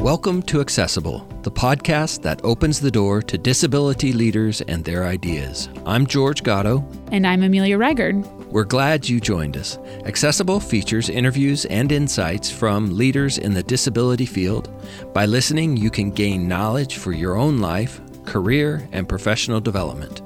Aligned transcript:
Welcome 0.00 0.40
to 0.44 0.62
Accessible, 0.62 1.28
the 1.42 1.50
podcast 1.50 2.22
that 2.22 2.42
opens 2.42 2.80
the 2.80 2.90
door 2.90 3.20
to 3.20 3.36
disability 3.36 4.14
leaders 4.14 4.62
and 4.62 4.82
their 4.82 5.04
ideas. 5.04 5.68
I'm 5.84 6.06
George 6.06 6.42
Gatto. 6.42 6.82
And 7.12 7.26
I'm 7.26 7.42
Amelia 7.42 7.76
Reigard. 7.76 8.24
We're 8.46 8.64
glad 8.64 9.06
you 9.06 9.20
joined 9.20 9.58
us. 9.58 9.76
Accessible 10.06 10.58
features 10.58 11.10
interviews 11.10 11.66
and 11.66 11.92
insights 11.92 12.50
from 12.50 12.96
leaders 12.96 13.36
in 13.36 13.52
the 13.52 13.62
disability 13.62 14.24
field. 14.24 14.70
By 15.12 15.26
listening, 15.26 15.76
you 15.76 15.90
can 15.90 16.12
gain 16.12 16.48
knowledge 16.48 16.96
for 16.96 17.12
your 17.12 17.36
own 17.36 17.58
life, 17.58 18.00
career, 18.24 18.88
and 18.92 19.06
professional 19.06 19.60
development. 19.60 20.22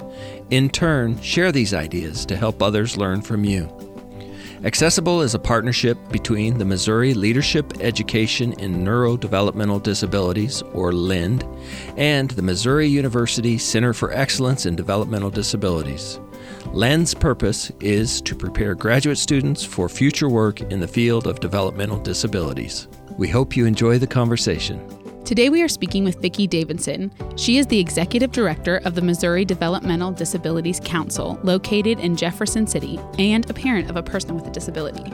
In 0.51 0.71
turn, 0.71 1.21
share 1.21 1.51
these 1.51 1.75
ideas 1.75 2.25
to 2.27 2.37
help 2.37 2.63
others 2.63 2.97
learn 2.97 3.23
from 3.23 3.43
you. 3.43 3.69
Accessible 4.65 5.21
is 5.21 5.35
a 5.35 5.39
partnership 5.39 5.99
between 6.11 6.57
the 6.57 6.65
Missouri 6.65 7.13
Leadership 7.13 7.81
Education 7.81 8.55
in 8.55 8.83
Neurodevelopmental 8.83 9.83
Disabilities, 9.83 10.63
or 10.73 10.91
LEND, 10.91 11.47
and 11.99 12.31
the 12.31 12.41
Missouri 12.41 12.87
University 12.87 13.59
Center 13.59 13.93
for 13.93 14.11
Excellence 14.13 14.65
in 14.65 14.75
Developmental 14.75 15.29
Disabilities. 15.29 16.19
LEND's 16.73 17.13
purpose 17.13 17.71
is 17.81 18.23
to 18.23 18.35
prepare 18.35 18.75
graduate 18.75 19.19
students 19.19 19.63
for 19.63 19.87
future 19.87 20.31
work 20.31 20.63
in 20.63 20.81
the 20.81 20.89
field 20.89 21.27
of 21.27 21.41
developmental 21.41 21.99
disabilities. 21.99 22.89
We 23.19 23.29
hope 23.29 23.59
you 23.59 23.67
enjoy 23.67 23.99
the 23.99 24.07
conversation. 24.07 24.81
Today 25.25 25.49
we 25.49 25.63
are 25.63 25.69
speaking 25.69 26.05
with 26.05 26.21
Vicky 26.21 26.47
Davidson. 26.47 27.11
She 27.37 27.57
is 27.57 27.67
the 27.67 27.81
executive 27.81 28.31
director 28.31 28.83
of 28.85 28.95
the 28.95 29.01
Missouri 29.01 29.47
Developmental 29.47 30.13
Disabilities 30.13 30.83
Council, 30.85 31.41
located 31.43 31.99
in 31.99 32.15
Jefferson 32.15 32.67
City, 32.67 33.01
and 33.19 33.49
a 33.49 33.55
parent 33.55 33.89
of 33.89 33.97
a 33.97 34.03
person 34.03 34.35
with 34.35 34.47
a 34.47 34.51
disability. 34.51 35.11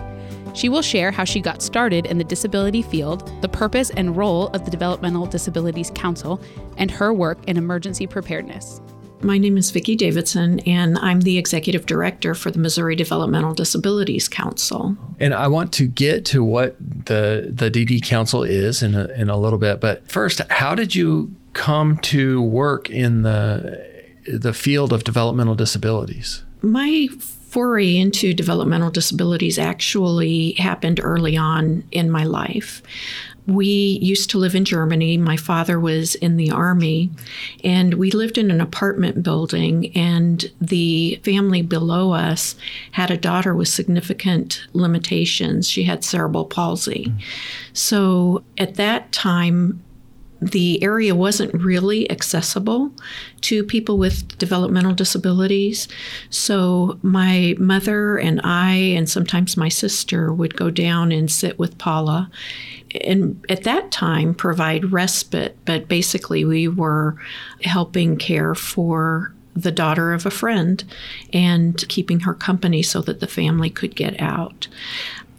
She 0.52 0.68
will 0.68 0.82
share 0.82 1.12
how 1.12 1.22
she 1.22 1.40
got 1.40 1.62
started 1.62 2.06
in 2.06 2.18
the 2.18 2.24
disability 2.24 2.82
field, 2.82 3.30
the 3.40 3.48
purpose 3.48 3.90
and 3.90 4.16
role 4.16 4.48
of 4.48 4.64
the 4.64 4.70
Developmental 4.72 5.26
Disabilities 5.26 5.92
Council, 5.94 6.40
and 6.76 6.90
her 6.90 7.14
work 7.14 7.38
in 7.46 7.56
emergency 7.56 8.08
preparedness. 8.08 8.80
My 9.22 9.36
name 9.36 9.58
is 9.58 9.70
Vicky 9.70 9.96
Davidson, 9.96 10.60
and 10.60 10.96
I'm 10.98 11.20
the 11.20 11.36
executive 11.36 11.84
director 11.84 12.34
for 12.34 12.50
the 12.50 12.58
Missouri 12.58 12.96
Developmental 12.96 13.52
Disabilities 13.52 14.28
Council. 14.28 14.96
And 15.18 15.34
I 15.34 15.46
want 15.48 15.72
to 15.74 15.86
get 15.86 16.24
to 16.26 16.42
what 16.42 16.76
the 16.78 17.50
the 17.52 17.70
DD 17.70 18.02
Council 18.02 18.42
is 18.42 18.82
in 18.82 18.94
a, 18.94 19.08
in 19.08 19.28
a 19.28 19.36
little 19.36 19.58
bit, 19.58 19.80
but 19.80 20.10
first, 20.10 20.40
how 20.50 20.74
did 20.74 20.94
you 20.94 21.34
come 21.52 21.98
to 21.98 22.40
work 22.40 22.88
in 22.88 23.22
the 23.22 23.86
the 24.26 24.54
field 24.54 24.92
of 24.92 25.04
developmental 25.04 25.54
disabilities? 25.54 26.42
My 26.62 27.08
foray 27.50 27.96
into 27.96 28.32
developmental 28.32 28.90
disabilities 28.90 29.58
actually 29.58 30.52
happened 30.52 31.00
early 31.02 31.36
on 31.36 31.82
in 31.90 32.10
my 32.10 32.24
life. 32.24 32.80
We 33.54 33.98
used 34.00 34.30
to 34.30 34.38
live 34.38 34.54
in 34.54 34.64
Germany. 34.64 35.16
My 35.16 35.36
father 35.36 35.80
was 35.80 36.14
in 36.16 36.36
the 36.36 36.50
army, 36.50 37.10
and 37.64 37.94
we 37.94 38.10
lived 38.10 38.38
in 38.38 38.50
an 38.50 38.60
apartment 38.60 39.22
building. 39.22 39.96
And 39.96 40.50
the 40.60 41.20
family 41.24 41.62
below 41.62 42.12
us 42.12 42.54
had 42.92 43.10
a 43.10 43.16
daughter 43.16 43.54
with 43.54 43.68
significant 43.68 44.62
limitations. 44.72 45.68
She 45.68 45.84
had 45.84 46.04
cerebral 46.04 46.44
palsy. 46.44 47.06
Mm-hmm. 47.08 47.18
So 47.72 48.44
at 48.58 48.76
that 48.76 49.12
time, 49.12 49.82
the 50.40 50.82
area 50.82 51.14
wasn't 51.14 51.52
really 51.52 52.10
accessible 52.10 52.90
to 53.42 53.62
people 53.62 53.98
with 53.98 54.38
developmental 54.38 54.94
disabilities. 54.94 55.86
So 56.30 56.98
my 57.02 57.54
mother 57.58 58.16
and 58.16 58.40
I, 58.42 58.74
and 58.74 59.08
sometimes 59.08 59.56
my 59.56 59.68
sister, 59.68 60.32
would 60.32 60.56
go 60.56 60.70
down 60.70 61.12
and 61.12 61.30
sit 61.30 61.58
with 61.58 61.76
Paula 61.76 62.30
and 63.02 63.44
at 63.48 63.64
that 63.64 63.90
time 63.90 64.34
provide 64.34 64.92
respite, 64.92 65.56
but 65.64 65.88
basically 65.88 66.44
we 66.44 66.68
were 66.68 67.16
helping 67.62 68.16
care 68.16 68.54
for 68.54 69.32
the 69.54 69.72
daughter 69.72 70.12
of 70.12 70.26
a 70.26 70.30
friend 70.30 70.84
and 71.32 71.86
keeping 71.88 72.20
her 72.20 72.34
company 72.34 72.82
so 72.82 73.00
that 73.02 73.20
the 73.20 73.26
family 73.26 73.70
could 73.70 73.94
get 73.94 74.20
out. 74.20 74.68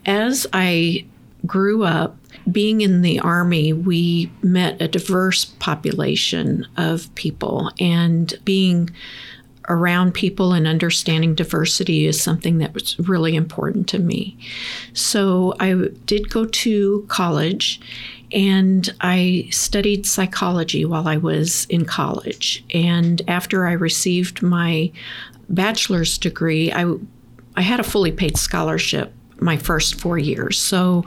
As 0.06 0.48
I 0.54 1.06
grew 1.46 1.84
up, 1.84 2.18
being 2.52 2.82
in 2.82 3.02
the 3.02 3.20
Army, 3.20 3.72
we 3.72 4.32
met 4.42 4.82
a 4.82 4.88
diverse 4.88 5.46
population 5.46 6.68
of 6.76 7.14
people, 7.16 7.72
and 7.80 8.34
being 8.44 8.90
around 9.72 10.14
people 10.14 10.54
and 10.54 10.68
understanding 10.68 11.34
diversity 11.34 12.06
is 12.06 12.22
something 12.22 12.58
that 12.58 12.74
was 12.74 13.00
really 13.00 13.36
important 13.36 13.88
to 13.88 14.00
me. 14.00 14.38
So 14.94 15.56
I 15.60 15.74
did 16.06 16.30
go 16.30 16.46
to 16.46 17.06
college 17.08 17.80
and 18.34 18.94
I 19.02 19.48
studied 19.50 20.06
psychology 20.06 20.86
while 20.86 21.08
I 21.08 21.18
was 21.18 21.66
in 21.70 21.86
college. 21.86 22.64
And 22.74 23.22
after 23.28 23.66
I 23.66 23.72
received 23.74 24.42
my 24.42 24.92
bachelor's 25.50 26.18
degree, 26.18 26.72
I 26.72 26.94
I 27.56 27.62
had 27.62 27.80
a 27.82 27.84
fully 27.84 28.12
paid 28.12 28.38
scholarship 28.38 29.14
my 29.42 29.58
first 29.58 30.00
four 30.00 30.18
years. 30.18 30.58
So 30.58 31.04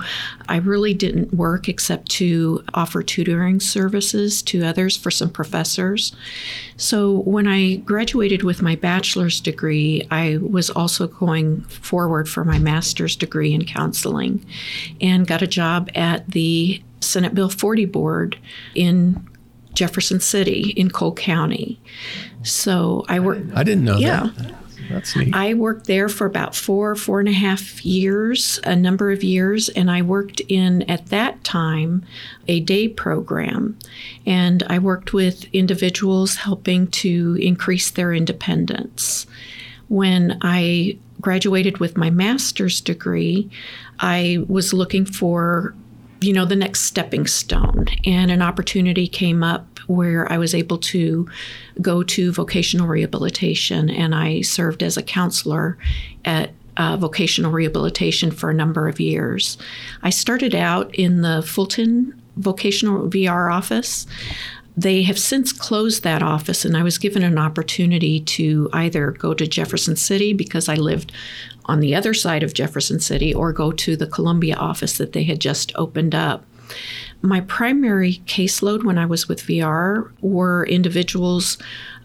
I 0.48 0.56
really 0.56 0.92
didn't 0.92 1.32
work 1.32 1.68
except 1.68 2.10
to 2.12 2.64
offer 2.74 3.02
tutoring 3.02 3.60
services 3.60 4.42
to 4.42 4.64
others 4.64 4.96
for 4.96 5.10
some 5.10 5.30
professors. 5.30 6.14
So 6.76 7.20
when 7.20 7.46
I 7.46 7.76
graduated 7.76 8.42
with 8.42 8.60
my 8.60 8.74
bachelor's 8.74 9.40
degree, 9.40 10.06
I 10.10 10.38
was 10.38 10.68
also 10.68 11.06
going 11.06 11.62
forward 11.62 12.28
for 12.28 12.44
my 12.44 12.58
master's 12.58 13.14
degree 13.14 13.54
in 13.54 13.64
counseling 13.64 14.44
and 15.00 15.26
got 15.26 15.40
a 15.40 15.46
job 15.46 15.88
at 15.94 16.28
the 16.28 16.82
Senate 17.00 17.34
Bill 17.34 17.48
40 17.48 17.84
board 17.84 18.36
in 18.74 19.28
Jefferson 19.74 20.18
City 20.20 20.72
in 20.76 20.90
Cole 20.90 21.14
County. 21.14 21.80
So 22.42 23.04
I 23.08 23.20
worked. 23.20 23.52
I 23.54 23.62
didn't 23.62 23.84
know 23.84 23.98
yeah. 23.98 24.30
that. 24.36 24.63
That's 24.90 25.16
neat. 25.16 25.34
I 25.34 25.54
worked 25.54 25.86
there 25.86 26.08
for 26.08 26.26
about 26.26 26.54
four, 26.54 26.94
four 26.94 27.20
and 27.20 27.28
a 27.28 27.32
half 27.32 27.84
years, 27.84 28.60
a 28.64 28.76
number 28.76 29.10
of 29.10 29.22
years, 29.22 29.68
and 29.70 29.90
I 29.90 30.02
worked 30.02 30.40
in, 30.48 30.82
at 30.82 31.06
that 31.06 31.42
time, 31.44 32.04
a 32.48 32.60
day 32.60 32.88
program. 32.88 33.78
And 34.26 34.62
I 34.68 34.78
worked 34.78 35.12
with 35.12 35.46
individuals 35.52 36.36
helping 36.36 36.88
to 36.88 37.38
increase 37.40 37.90
their 37.90 38.12
independence. 38.12 39.26
When 39.88 40.38
I 40.42 40.98
graduated 41.20 41.78
with 41.78 41.96
my 41.96 42.10
master's 42.10 42.80
degree, 42.80 43.50
I 44.00 44.44
was 44.48 44.72
looking 44.72 45.06
for 45.06 45.74
you 46.24 46.32
know, 46.32 46.46
the 46.46 46.56
next 46.56 46.80
stepping 46.80 47.26
stone. 47.26 47.86
And 48.06 48.30
an 48.30 48.40
opportunity 48.40 49.06
came 49.06 49.42
up 49.42 49.73
where 49.86 50.30
I 50.30 50.38
was 50.38 50.54
able 50.54 50.78
to 50.78 51.28
go 51.80 52.02
to 52.02 52.32
vocational 52.32 52.86
rehabilitation, 52.86 53.90
and 53.90 54.14
I 54.14 54.42
served 54.42 54.82
as 54.82 54.96
a 54.96 55.02
counselor 55.02 55.78
at 56.24 56.50
uh, 56.76 56.96
vocational 56.96 57.52
rehabilitation 57.52 58.30
for 58.30 58.50
a 58.50 58.54
number 58.54 58.88
of 58.88 59.00
years. 59.00 59.58
I 60.02 60.10
started 60.10 60.54
out 60.54 60.94
in 60.94 61.22
the 61.22 61.42
Fulton 61.42 62.20
Vocational 62.36 63.08
VR 63.08 63.52
office. 63.52 64.06
They 64.76 65.02
have 65.02 65.18
since 65.18 65.52
closed 65.52 66.02
that 66.02 66.22
office, 66.22 66.64
and 66.64 66.76
I 66.76 66.82
was 66.82 66.98
given 66.98 67.22
an 67.22 67.38
opportunity 67.38 68.18
to 68.20 68.68
either 68.72 69.12
go 69.12 69.32
to 69.32 69.46
Jefferson 69.46 69.94
City 69.94 70.32
because 70.32 70.68
I 70.68 70.74
lived 70.74 71.12
on 71.66 71.80
the 71.80 71.94
other 71.94 72.12
side 72.12 72.42
of 72.42 72.54
Jefferson 72.54 72.98
City 72.98 73.32
or 73.32 73.52
go 73.52 73.70
to 73.70 73.96
the 73.96 74.08
Columbia 74.08 74.56
office 74.56 74.98
that 74.98 75.12
they 75.12 75.22
had 75.24 75.40
just 75.40 75.72
opened 75.76 76.14
up. 76.14 76.44
My 77.24 77.40
primary 77.40 78.20
caseload 78.26 78.84
when 78.84 78.98
I 78.98 79.06
was 79.06 79.30
with 79.30 79.46
VR 79.46 80.12
were 80.20 80.66
individuals 80.66 81.56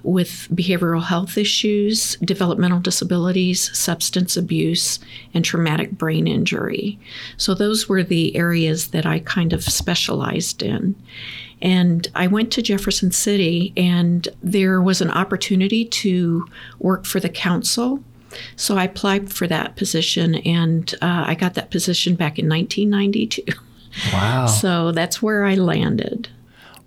with 0.02 0.48
behavioral 0.54 1.04
health 1.04 1.38
issues, 1.38 2.16
developmental 2.24 2.80
disabilities, 2.80 3.78
substance 3.78 4.38
abuse, 4.38 4.98
and 5.34 5.44
traumatic 5.44 5.92
brain 5.92 6.26
injury. 6.26 6.98
So, 7.36 7.54
those 7.54 7.90
were 7.90 8.02
the 8.02 8.34
areas 8.38 8.92
that 8.92 9.06
I 9.06 9.20
kind 9.20 9.52
of 9.52 9.62
specialized 9.62 10.64
in. 10.64 10.96
And 11.62 12.08
I 12.16 12.28
went 12.28 12.50
to 12.54 12.62
Jefferson 12.62 13.12
City, 13.12 13.74
and 13.76 14.26
there 14.42 14.82
was 14.82 15.02
an 15.02 15.12
opportunity 15.12 15.84
to 15.84 16.48
work 16.80 17.06
for 17.06 17.20
the 17.20 17.28
council 17.28 18.02
so 18.56 18.78
I 18.78 18.84
applied 18.84 19.34
for 19.34 19.48
that 19.48 19.76
position, 19.76 20.36
and 20.36 20.94
uh, 21.02 21.24
I 21.26 21.34
got 21.34 21.56
that 21.56 21.72
position 21.72 22.14
back 22.14 22.38
in 22.38 22.48
1992. 22.48 23.44
Wow. 24.14 24.48
so 24.48 24.92
that's 24.92 25.22
where 25.22 25.46
I 25.46 25.56
landed. 25.56 26.30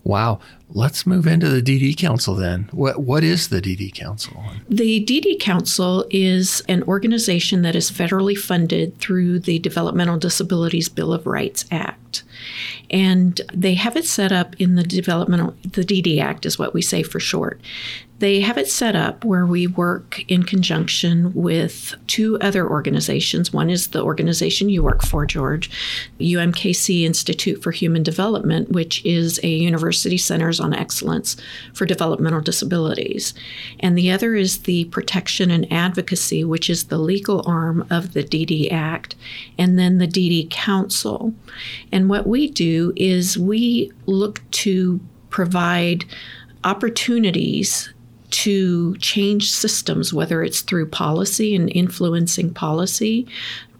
Wow. 0.04 0.40
Let's 0.74 1.06
move 1.06 1.26
into 1.26 1.48
the 1.50 1.60
DD 1.60 1.96
Council 1.98 2.34
then. 2.34 2.68
What 2.72 3.00
what 3.00 3.22
is 3.22 3.48
the 3.48 3.60
DD 3.60 3.94
Council? 3.94 4.42
The 4.68 5.04
DD 5.04 5.38
Council 5.38 6.06
is 6.10 6.62
an 6.66 6.82
organization 6.84 7.60
that 7.62 7.76
is 7.76 7.90
federally 7.90 8.36
funded 8.36 8.98
through 8.98 9.40
the 9.40 9.58
Developmental 9.58 10.18
Disabilities 10.18 10.88
Bill 10.88 11.12
of 11.12 11.26
Rights 11.26 11.66
Act. 11.70 12.22
And 12.90 13.40
they 13.52 13.74
have 13.74 13.96
it 13.96 14.06
set 14.06 14.32
up 14.32 14.58
in 14.58 14.76
the 14.76 14.82
developmental 14.82 15.54
the 15.62 15.84
DD 15.84 16.20
Act 16.20 16.46
is 16.46 16.58
what 16.58 16.72
we 16.72 16.80
say 16.80 17.02
for 17.02 17.20
short. 17.20 17.60
They 18.22 18.38
have 18.42 18.56
it 18.56 18.68
set 18.68 18.94
up 18.94 19.24
where 19.24 19.44
we 19.44 19.66
work 19.66 20.24
in 20.28 20.44
conjunction 20.44 21.32
with 21.34 21.96
two 22.06 22.38
other 22.40 22.70
organizations. 22.70 23.52
One 23.52 23.68
is 23.68 23.88
the 23.88 24.04
organization 24.04 24.68
you 24.68 24.84
work 24.84 25.02
for, 25.02 25.26
George, 25.26 25.68
UMKC 26.20 27.02
Institute 27.02 27.60
for 27.64 27.72
Human 27.72 28.04
Development, 28.04 28.70
which 28.70 29.04
is 29.04 29.40
a 29.42 29.48
university 29.48 30.16
centers 30.16 30.60
on 30.60 30.72
excellence 30.72 31.36
for 31.74 31.84
developmental 31.84 32.40
disabilities. 32.40 33.34
And 33.80 33.98
the 33.98 34.12
other 34.12 34.36
is 34.36 34.60
the 34.60 34.84
Protection 34.84 35.50
and 35.50 35.66
Advocacy, 35.72 36.44
which 36.44 36.70
is 36.70 36.84
the 36.84 36.98
legal 36.98 37.42
arm 37.44 37.84
of 37.90 38.12
the 38.12 38.22
DD 38.22 38.70
Act, 38.70 39.16
and 39.58 39.76
then 39.76 39.98
the 39.98 40.06
DD 40.06 40.48
Council. 40.48 41.34
And 41.90 42.08
what 42.08 42.28
we 42.28 42.46
do 42.46 42.92
is 42.94 43.36
we 43.36 43.90
look 44.06 44.48
to 44.52 45.00
provide 45.28 46.04
opportunities 46.62 47.91
to 48.32 48.96
change 48.96 49.50
systems, 49.50 50.12
whether 50.12 50.42
it's 50.42 50.62
through 50.62 50.88
policy 50.88 51.54
and 51.54 51.70
influencing 51.70 52.52
policy, 52.52 53.26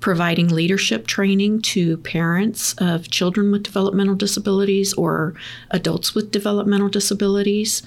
providing 0.00 0.48
leadership 0.48 1.06
training 1.06 1.62
to 1.62 1.96
parents 1.98 2.74
of 2.78 3.10
children 3.10 3.50
with 3.50 3.62
developmental 3.62 4.14
disabilities 4.14 4.92
or 4.94 5.34
adults 5.70 6.14
with 6.14 6.30
developmental 6.30 6.88
disabilities, 6.88 7.82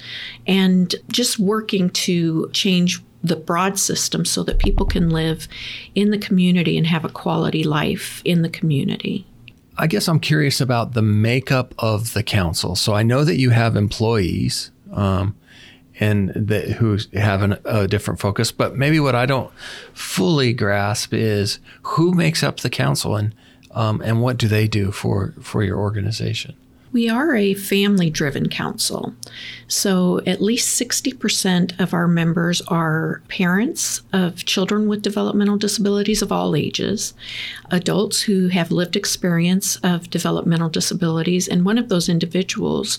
and 0.48 0.96
just 1.10 1.38
working 1.40 1.90
to 1.90 2.50
change 2.52 3.02
the 3.24 3.36
broad 3.36 3.78
system 3.80 4.24
so 4.24 4.44
that 4.44 4.60
people 4.60 4.86
can 4.86 5.10
live 5.10 5.48
in 5.96 6.12
the 6.12 6.18
community 6.18 6.78
and 6.78 6.88
have 6.88 7.04
a 7.04 7.10
quality 7.10 7.64
life 7.64 8.22
in 8.24 8.42
the 8.44 8.50
community. 8.50 9.26
I 9.78 9.88
guess 9.88 10.08
I'm 10.08 10.20
curious 10.20 10.62
about 10.62 10.94
the 10.94 11.02
makeup 11.02 11.74
of 11.78 12.14
the 12.14 12.24
council. 12.24 12.76
So 12.76 12.94
I 12.94 13.04
know 13.04 13.24
that 13.24 13.38
you 13.38 13.50
have 13.50 13.76
employees. 13.76 14.72
Um, 14.94 15.36
and 16.00 16.32
that 16.36 16.72
who 16.72 16.98
have 17.14 17.42
an, 17.42 17.58
a 17.66 17.88
different 17.88 18.20
focus. 18.20 18.52
But 18.52 18.76
maybe 18.76 19.00
what 19.00 19.16
I 19.16 19.26
don't 19.26 19.52
fully 19.94 20.54
grasp 20.54 21.14
is 21.14 21.60
who 21.84 22.14
makes 22.14 22.44
up 22.44 22.60
the 22.60 22.70
council 22.70 23.16
and 23.16 23.34
um, 23.72 24.02
and 24.02 24.22
what 24.22 24.38
do 24.38 24.48
they 24.48 24.68
do 24.68 24.92
for 24.92 25.34
for 25.42 25.64
your 25.64 25.78
organization. 25.78 26.56
We 26.96 27.10
are 27.10 27.36
a 27.36 27.56
family 27.56 28.10
driven 28.10 28.48
council. 28.48 29.14
So, 29.68 30.22
at 30.26 30.42
least 30.42 30.82
60% 30.82 31.78
of 31.78 31.94
our 31.94 32.08
members 32.08 32.62
are 32.70 33.22
parents 33.28 34.02
of 34.14 34.46
children 34.46 34.88
with 34.88 35.02
developmental 35.02 35.58
disabilities 35.58 36.22
of 36.22 36.32
all 36.32 36.56
ages, 36.56 37.14
adults 37.70 38.22
who 38.22 38.48
have 38.48 38.72
lived 38.72 38.96
experience 38.96 39.76
of 39.84 40.10
developmental 40.10 40.70
disabilities, 40.70 41.50
and 41.50 41.66
one 41.66 41.78
of 41.78 41.90
those 41.90 42.08
individuals 42.08 42.98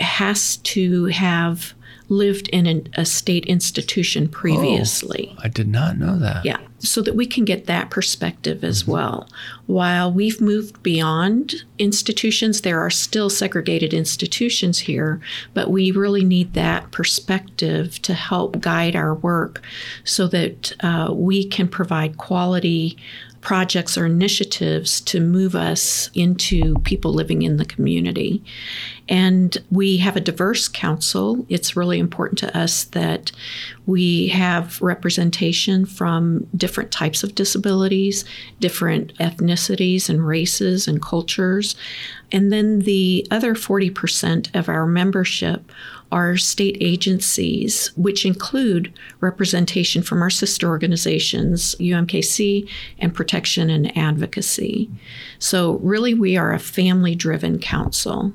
has 0.00 0.56
to 0.56 1.04
have 1.04 1.74
lived 2.08 2.48
in 2.48 2.66
an, 2.66 2.88
a 2.94 3.04
state 3.04 3.44
institution 3.46 4.28
previously. 4.28 5.34
Oh, 5.36 5.42
I 5.44 5.48
did 5.48 5.68
not 5.68 5.98
know 5.98 6.18
that. 6.18 6.44
Yeah, 6.44 6.58
so 6.78 7.02
that 7.02 7.14
we 7.14 7.26
can 7.26 7.44
get 7.44 7.66
that 7.66 7.90
perspective 7.90 8.64
as 8.64 8.82
mm-hmm. 8.82 8.92
well. 8.92 9.28
While 9.66 10.12
we've 10.12 10.40
moved 10.40 10.82
beyond 10.82 11.64
institutions, 11.78 12.62
there 12.62 12.80
are 12.80 12.90
still 12.90 13.28
segregated 13.28 13.92
institutions 13.92 14.80
here, 14.80 15.20
but 15.54 15.70
we 15.70 15.90
really 15.90 16.24
need 16.24 16.54
that 16.54 16.90
perspective 16.90 18.00
to 18.02 18.14
help 18.14 18.60
guide 18.60 18.96
our 18.96 19.14
work 19.14 19.62
so 20.04 20.26
that 20.28 20.72
uh, 20.80 21.10
we 21.12 21.46
can 21.46 21.68
provide 21.68 22.16
quality 22.16 22.96
projects 23.40 23.96
or 23.96 24.06
initiatives 24.06 25.00
to 25.00 25.20
move 25.20 25.54
us 25.54 26.10
into 26.14 26.74
people 26.80 27.12
living 27.12 27.42
in 27.42 27.56
the 27.56 27.64
community. 27.64 28.42
And 29.08 29.56
we 29.70 29.96
have 29.98 30.16
a 30.16 30.20
diverse 30.20 30.68
council. 30.68 31.46
It's 31.48 31.76
really 31.76 31.98
important 31.98 32.38
to 32.40 32.58
us 32.58 32.84
that 32.84 33.32
we 33.86 34.28
have 34.28 34.80
representation 34.82 35.86
from 35.86 36.46
different 36.54 36.92
types 36.92 37.22
of 37.22 37.34
disabilities, 37.34 38.26
different 38.60 39.14
ethnicities 39.14 40.10
and 40.10 40.26
races 40.26 40.86
and 40.86 41.00
cultures. 41.00 41.74
And 42.30 42.52
then 42.52 42.80
the 42.80 43.26
other 43.30 43.54
40% 43.54 44.54
of 44.54 44.68
our 44.68 44.84
membership 44.86 45.72
are 46.12 46.36
state 46.36 46.76
agencies, 46.80 47.90
which 47.96 48.26
include 48.26 48.92
representation 49.20 50.02
from 50.02 50.20
our 50.20 50.30
sister 50.30 50.68
organizations, 50.68 51.74
UMKC 51.76 52.68
and 52.98 53.14
Protection 53.14 53.70
and 53.70 53.96
Advocacy. 53.96 54.90
So, 55.38 55.74
really, 55.76 56.14
we 56.14 56.36
are 56.36 56.52
a 56.52 56.58
family 56.58 57.14
driven 57.14 57.58
council. 57.58 58.32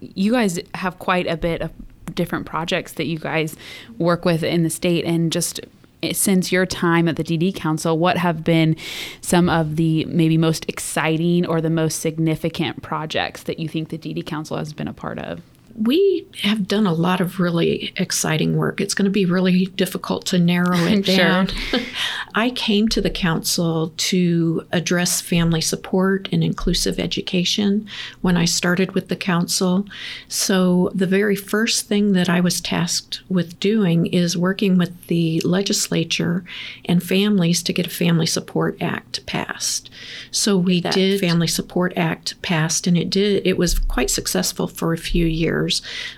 You 0.00 0.32
guys 0.32 0.58
have 0.74 0.98
quite 0.98 1.26
a 1.26 1.36
bit 1.36 1.62
of 1.62 1.72
different 2.14 2.46
projects 2.46 2.92
that 2.94 3.06
you 3.06 3.18
guys 3.18 3.56
work 3.98 4.24
with 4.24 4.42
in 4.42 4.62
the 4.62 4.70
state 4.70 5.04
and 5.04 5.30
just 5.30 5.60
eh, 6.02 6.12
since 6.12 6.50
your 6.50 6.66
time 6.66 7.08
at 7.08 7.16
the 7.16 7.24
DD 7.24 7.54
Council, 7.54 7.98
what 7.98 8.16
have 8.16 8.44
been 8.44 8.76
some 9.20 9.48
of 9.48 9.76
the 9.76 10.04
maybe 10.06 10.38
most 10.38 10.68
exciting 10.68 11.46
or 11.46 11.60
the 11.60 11.70
most 11.70 12.00
significant 12.00 12.82
projects 12.82 13.44
that 13.44 13.58
you 13.58 13.68
think 13.68 13.90
the 13.90 13.98
DD 13.98 14.24
Council 14.24 14.56
has 14.56 14.72
been 14.72 14.88
a 14.88 14.92
part 14.92 15.18
of? 15.18 15.40
We 15.80 16.26
have 16.42 16.66
done 16.66 16.86
a 16.86 16.92
lot 16.92 17.20
of 17.20 17.38
really 17.38 17.92
exciting 17.96 18.56
work. 18.56 18.80
It's 18.80 18.94
going 18.94 19.04
to 19.04 19.10
be 19.10 19.24
really 19.24 19.66
difficult 19.66 20.26
to 20.26 20.38
narrow 20.38 20.76
it 20.78 21.04
down. 21.16 21.48
I 22.34 22.50
came 22.50 22.88
to 22.88 23.00
the 23.00 23.10
council 23.10 23.92
to 23.96 24.66
address 24.72 25.20
family 25.20 25.60
support 25.60 26.28
and 26.32 26.42
inclusive 26.42 26.98
education 26.98 27.86
when 28.22 28.36
I 28.36 28.44
started 28.44 28.92
with 28.92 29.08
the 29.08 29.16
council. 29.16 29.86
So, 30.26 30.90
the 30.94 31.06
very 31.06 31.36
first 31.36 31.86
thing 31.86 32.12
that 32.12 32.28
I 32.28 32.40
was 32.40 32.60
tasked 32.60 33.20
with 33.28 33.60
doing 33.60 34.06
is 34.06 34.36
working 34.36 34.78
with 34.78 35.06
the 35.06 35.40
legislature 35.40 36.44
and 36.86 37.02
families 37.02 37.62
to 37.62 37.72
get 37.72 37.86
a 37.86 37.90
Family 37.90 38.26
Support 38.26 38.80
Act 38.80 39.24
passed. 39.26 39.90
So, 40.30 40.56
we 40.56 40.80
that 40.80 40.94
did 40.94 41.20
Family 41.20 41.46
Support 41.46 41.92
Act 41.96 42.40
passed, 42.42 42.86
and 42.86 42.96
it 42.96 43.10
did, 43.10 43.46
it 43.46 43.56
was 43.56 43.78
quite 43.78 44.10
successful 44.10 44.66
for 44.66 44.92
a 44.92 44.98
few 44.98 45.26
years 45.26 45.67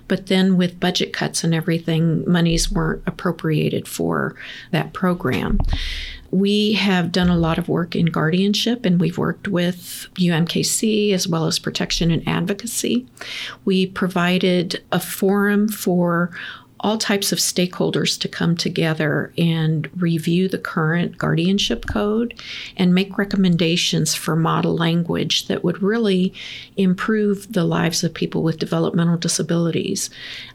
But 0.08 0.26
then 0.26 0.56
with 0.56 0.80
budget 0.80 1.12
cuts 1.12 1.44
and 1.44 1.54
everything, 1.54 2.24
monies 2.30 2.70
weren't 2.70 3.02
appropriated 3.06 3.86
for 3.86 4.34
that 4.70 4.92
program. 4.92 5.58
We 6.30 6.74
have 6.74 7.10
done 7.10 7.28
a 7.28 7.36
lot 7.36 7.58
of 7.58 7.68
work 7.68 7.96
in 7.96 8.06
guardianship 8.06 8.84
and 8.84 9.00
we've 9.00 9.18
worked 9.18 9.48
with 9.48 10.06
UMKC 10.14 11.12
as 11.12 11.26
well 11.26 11.46
as 11.46 11.58
protection 11.58 12.10
and 12.10 12.26
advocacy. 12.28 13.06
We 13.64 13.86
provided 13.86 14.82
a 14.92 15.00
forum 15.00 15.68
for 15.68 16.30
all 16.80 16.96
types 16.98 17.30
of 17.30 17.38
stakeholders 17.38 18.18
to 18.18 18.28
come 18.28 18.56
together 18.56 19.32
and 19.36 19.88
review 20.00 20.48
the 20.48 20.58
current 20.58 21.18
guardianship 21.18 21.86
code 21.86 22.34
and 22.76 22.94
make 22.94 23.18
recommendations 23.18 24.14
for 24.14 24.34
model 24.34 24.74
language 24.74 25.46
that 25.46 25.62
would 25.62 25.82
really 25.82 26.32
improve 26.76 27.52
the 27.52 27.64
lives 27.64 28.02
of 28.02 28.14
people 28.14 28.42
with 28.42 28.58
developmental 28.58 29.18
disabilities. 29.18 30.10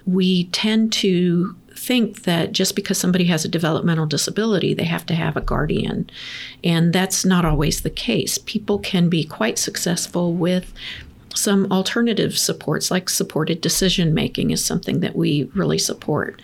We 0.06 0.46
tend 0.46 0.92
to 0.94 1.56
think 1.78 2.24
that 2.24 2.52
just 2.52 2.76
because 2.76 2.98
somebody 2.98 3.26
has 3.26 3.46
a 3.46 3.50
developmental 3.50 4.06
disability, 4.06 4.74
they 4.74 4.86
have 4.86 5.06
to 5.06 5.14
have 5.14 5.38
a 5.38 5.42
guardian. 5.42 6.10
And 6.64 6.94
that's 6.94 7.26
not 7.26 7.46
always 7.46 7.82
the 7.82 7.90
case. 7.90 8.38
People 8.38 8.80
can 8.80 9.10
be 9.10 9.24
quite 9.24 9.60
successful 9.60 10.34
with 10.34 10.74
some 11.36 11.72
alternative 11.72 12.38
supports, 12.38 12.90
like 12.90 13.10
supported 13.10 13.62
decision 13.62 14.14
making, 14.14 14.52
is 14.52 14.64
something 14.64 15.02
that 15.02 15.16
we 15.16 15.50
really 15.54 15.78
support. 15.78 16.42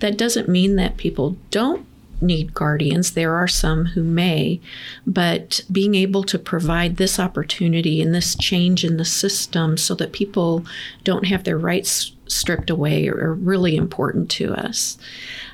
That 0.00 0.16
doesn't 0.16 0.48
mean 0.48 0.76
that 0.76 0.96
people 0.96 1.36
don't 1.50 1.86
need 2.22 2.54
guardians. 2.54 3.12
There 3.12 3.34
are 3.34 3.48
some 3.48 3.86
who 3.86 4.02
may, 4.02 4.60
but 5.06 5.62
being 5.70 5.94
able 5.94 6.22
to 6.24 6.38
provide 6.38 6.96
this 6.96 7.18
opportunity 7.18 8.02
and 8.02 8.14
this 8.14 8.34
change 8.36 8.84
in 8.84 8.96
the 8.96 9.04
system 9.04 9.76
so 9.76 9.94
that 9.94 10.12
people 10.12 10.64
don't 11.04 11.26
have 11.26 11.44
their 11.44 11.58
rights 11.58 12.12
stripped 12.26 12.70
away 12.70 13.08
are 13.08 13.34
really 13.34 13.76
important 13.76 14.30
to 14.30 14.54
us. 14.54 14.98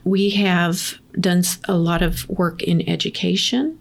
We 0.04 0.30
have 0.30 0.98
done 1.18 1.42
a 1.64 1.74
lot 1.74 2.02
of 2.02 2.28
work 2.28 2.62
in 2.62 2.86
education 2.88 3.78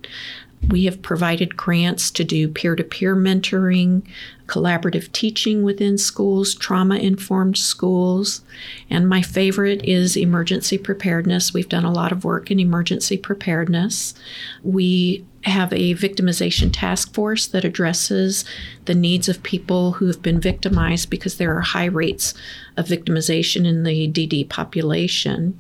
We 0.70 0.86
have 0.86 1.02
provided 1.02 1.56
grants 1.56 2.10
to 2.12 2.24
do 2.24 2.48
peer 2.48 2.76
to 2.76 2.84
peer 2.84 3.16
mentoring, 3.16 4.02
collaborative 4.48 5.12
teaching 5.12 5.64
within 5.64 5.98
schools, 5.98 6.56
trauma 6.56 6.96
informed 6.96 7.58
schools. 7.58 8.42
And 8.90 9.08
my 9.08 9.22
favorite 9.22 9.84
is 9.84 10.18
emergency 10.18 10.78
preparedness. 10.78 11.54
We've 11.54 11.70
done 11.70 11.86
a 11.86 11.92
lot 11.92 12.12
of 12.12 12.24
work 12.24 12.50
in 12.50 12.60
emergency 12.60 13.18
preparedness. 13.18 14.16
We 14.64 15.26
have 15.44 15.72
a 15.74 15.94
victimization 15.94 16.72
task 16.74 17.14
force 17.14 17.46
that 17.48 17.64
addresses 17.64 18.46
the 18.86 18.96
needs 18.96 19.30
of 19.30 19.44
people 19.44 19.94
who 19.94 20.08
have 20.08 20.22
been 20.22 20.40
victimized 20.40 21.12
because 21.12 21.38
there 21.38 21.56
are 21.56 21.62
high 21.62 21.86
rates 21.86 22.34
of 22.78 22.88
victimization 22.88 23.68
in 23.68 23.84
the 23.84 24.08
DD 24.08 24.50
population. 24.50 25.60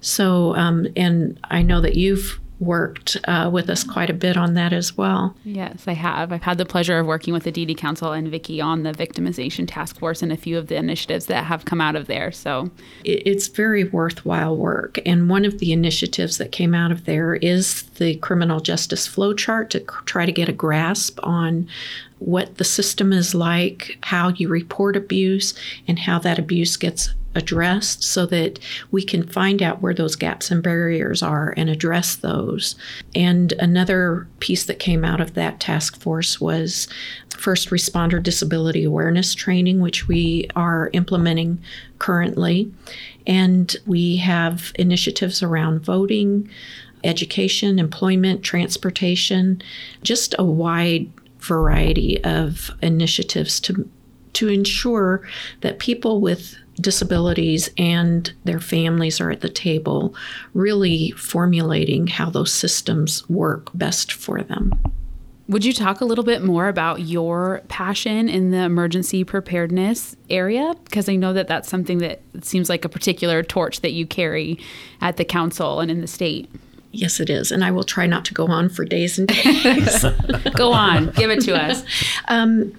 So, 0.00 0.54
um, 0.54 0.86
and 0.94 1.40
I 1.50 1.62
know 1.62 1.80
that 1.80 1.96
you've 1.96 2.38
worked 2.60 3.16
uh, 3.24 3.50
with 3.52 3.68
us 3.68 3.82
quite 3.82 4.10
a 4.10 4.14
bit 4.14 4.36
on 4.36 4.54
that 4.54 4.72
as 4.72 4.96
well. 4.96 5.36
Yes, 5.44 5.84
I 5.86 5.92
have. 5.92 6.32
I've 6.32 6.42
had 6.42 6.58
the 6.58 6.64
pleasure 6.64 6.98
of 6.98 7.06
working 7.06 7.34
with 7.34 7.44
the 7.44 7.52
DD 7.52 7.76
Council 7.76 8.12
and 8.12 8.28
Vicky 8.28 8.60
on 8.60 8.84
the 8.84 8.92
victimization 8.92 9.66
task 9.66 9.98
force 9.98 10.22
and 10.22 10.32
a 10.32 10.36
few 10.36 10.56
of 10.56 10.68
the 10.68 10.76
initiatives 10.76 11.26
that 11.26 11.44
have 11.44 11.64
come 11.64 11.80
out 11.80 11.96
of 11.96 12.06
there. 12.06 12.30
So 12.30 12.70
it's 13.04 13.48
very 13.48 13.84
worthwhile 13.84 14.56
work. 14.56 14.98
And 15.04 15.28
one 15.28 15.44
of 15.44 15.58
the 15.58 15.72
initiatives 15.72 16.38
that 16.38 16.52
came 16.52 16.74
out 16.74 16.92
of 16.92 17.04
there 17.04 17.34
is 17.34 17.82
the 17.82 18.16
criminal 18.16 18.60
justice 18.60 19.06
flow 19.06 19.34
chart 19.34 19.70
to 19.70 19.80
try 20.06 20.24
to 20.24 20.32
get 20.32 20.48
a 20.48 20.52
grasp 20.52 21.18
on 21.22 21.68
what 22.20 22.56
the 22.56 22.64
system 22.64 23.12
is 23.12 23.34
like, 23.34 23.98
how 24.04 24.28
you 24.28 24.48
report 24.48 24.96
abuse, 24.96 25.54
and 25.86 25.98
how 25.98 26.18
that 26.20 26.38
abuse 26.38 26.76
gets 26.76 27.10
addressed 27.34 28.02
so 28.02 28.26
that 28.26 28.58
we 28.90 29.02
can 29.02 29.26
find 29.26 29.62
out 29.62 29.82
where 29.82 29.94
those 29.94 30.16
gaps 30.16 30.50
and 30.50 30.62
barriers 30.62 31.22
are 31.22 31.54
and 31.56 31.68
address 31.68 32.14
those. 32.14 32.76
And 33.14 33.52
another 33.54 34.26
piece 34.40 34.64
that 34.66 34.78
came 34.78 35.04
out 35.04 35.20
of 35.20 35.34
that 35.34 35.60
task 35.60 36.00
force 36.00 36.40
was 36.40 36.88
first 37.36 37.70
responder 37.70 38.22
disability 38.22 38.84
awareness 38.84 39.34
training, 39.34 39.80
which 39.80 40.08
we 40.08 40.48
are 40.54 40.90
implementing 40.92 41.60
currently. 41.98 42.72
And 43.26 43.74
we 43.86 44.16
have 44.18 44.72
initiatives 44.76 45.42
around 45.42 45.84
voting, 45.84 46.48
education, 47.02 47.78
employment, 47.78 48.42
transportation, 48.42 49.62
just 50.02 50.34
a 50.38 50.44
wide 50.44 51.10
variety 51.38 52.22
of 52.24 52.70
initiatives 52.80 53.60
to 53.60 53.88
to 54.34 54.48
ensure 54.48 55.26
that 55.62 55.78
people 55.78 56.20
with 56.20 56.56
disabilities 56.80 57.70
and 57.78 58.32
their 58.44 58.60
families 58.60 59.20
are 59.20 59.30
at 59.30 59.40
the 59.40 59.48
table, 59.48 60.14
really 60.54 61.12
formulating 61.12 62.06
how 62.06 62.30
those 62.30 62.52
systems 62.52 63.28
work 63.28 63.70
best 63.74 64.12
for 64.12 64.42
them. 64.42 64.72
Would 65.46 65.64
you 65.64 65.74
talk 65.74 66.00
a 66.00 66.06
little 66.06 66.24
bit 66.24 66.42
more 66.42 66.68
about 66.68 67.00
your 67.00 67.60
passion 67.68 68.30
in 68.30 68.50
the 68.50 68.58
emergency 68.58 69.24
preparedness 69.24 70.16
area? 70.30 70.74
Because 70.84 71.06
I 71.06 71.16
know 71.16 71.34
that 71.34 71.48
that's 71.48 71.68
something 71.68 71.98
that 71.98 72.22
seems 72.40 72.70
like 72.70 72.84
a 72.84 72.88
particular 72.88 73.42
torch 73.42 73.82
that 73.82 73.92
you 73.92 74.06
carry 74.06 74.58
at 75.02 75.18
the 75.18 75.24
council 75.24 75.80
and 75.80 75.90
in 75.90 76.00
the 76.00 76.06
state. 76.06 76.50
Yes, 76.92 77.20
it 77.20 77.28
is. 77.28 77.52
And 77.52 77.62
I 77.62 77.72
will 77.72 77.84
try 77.84 78.06
not 78.06 78.24
to 78.26 78.34
go 78.34 78.46
on 78.46 78.70
for 78.70 78.86
days 78.86 79.18
and 79.18 79.28
days. 79.28 80.04
go 80.54 80.72
on, 80.72 81.10
give 81.10 81.30
it 81.30 81.42
to 81.42 81.54
us. 81.54 81.84
Um, 82.28 82.72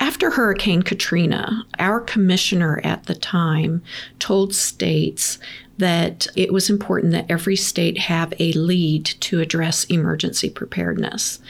after 0.00 0.30
Hurricane 0.30 0.82
Katrina, 0.82 1.66
our 1.78 2.00
commissioner 2.00 2.80
at 2.82 3.04
the 3.04 3.14
time 3.14 3.82
told 4.18 4.54
states 4.54 5.38
that 5.80 6.26
it 6.36 6.52
was 6.52 6.70
important 6.70 7.12
that 7.12 7.26
every 7.28 7.56
state 7.56 7.98
have 7.98 8.32
a 8.38 8.52
lead 8.52 9.06
to 9.06 9.40
address 9.40 9.84
emergency 9.84 10.50
preparedness. 10.50 11.40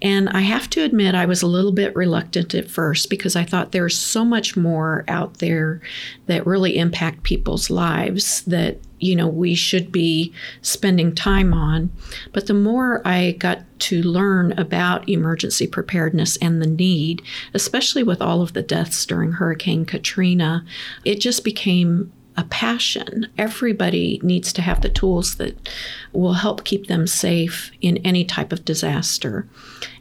And 0.00 0.28
I 0.30 0.40
have 0.40 0.70
to 0.70 0.82
admit, 0.82 1.14
I 1.14 1.26
was 1.26 1.42
a 1.42 1.48
little 1.48 1.72
bit 1.72 1.94
reluctant 1.94 2.54
at 2.54 2.70
first 2.70 3.10
because 3.10 3.36
I 3.36 3.44
thought 3.44 3.72
there's 3.72 3.98
so 3.98 4.24
much 4.24 4.56
more 4.56 5.04
out 5.08 5.38
there 5.38 5.80
that 6.26 6.46
really 6.46 6.78
impact 6.78 7.24
people's 7.24 7.70
lives 7.70 8.42
that 8.42 8.78
you 9.00 9.16
know 9.16 9.26
we 9.26 9.52
should 9.54 9.90
be 9.90 10.32
spending 10.60 11.12
time 11.12 11.52
on 11.52 11.90
but 12.32 12.46
the 12.46 12.54
more 12.54 13.02
i 13.04 13.32
got 13.32 13.58
to 13.80 14.00
learn 14.02 14.52
about 14.52 15.08
emergency 15.08 15.66
preparedness 15.66 16.36
and 16.36 16.62
the 16.62 16.68
need 16.68 17.20
especially 17.52 18.04
with 18.04 18.22
all 18.22 18.42
of 18.42 18.52
the 18.52 18.62
deaths 18.62 19.04
during 19.04 19.32
hurricane 19.32 19.84
katrina 19.84 20.64
it 21.04 21.18
just 21.20 21.42
became 21.42 22.12
a 22.36 22.44
passion. 22.44 23.26
Everybody 23.36 24.20
needs 24.22 24.52
to 24.54 24.62
have 24.62 24.80
the 24.80 24.88
tools 24.88 25.36
that 25.36 25.68
will 26.12 26.34
help 26.34 26.64
keep 26.64 26.86
them 26.86 27.06
safe 27.06 27.70
in 27.80 27.98
any 27.98 28.24
type 28.24 28.52
of 28.52 28.64
disaster. 28.64 29.46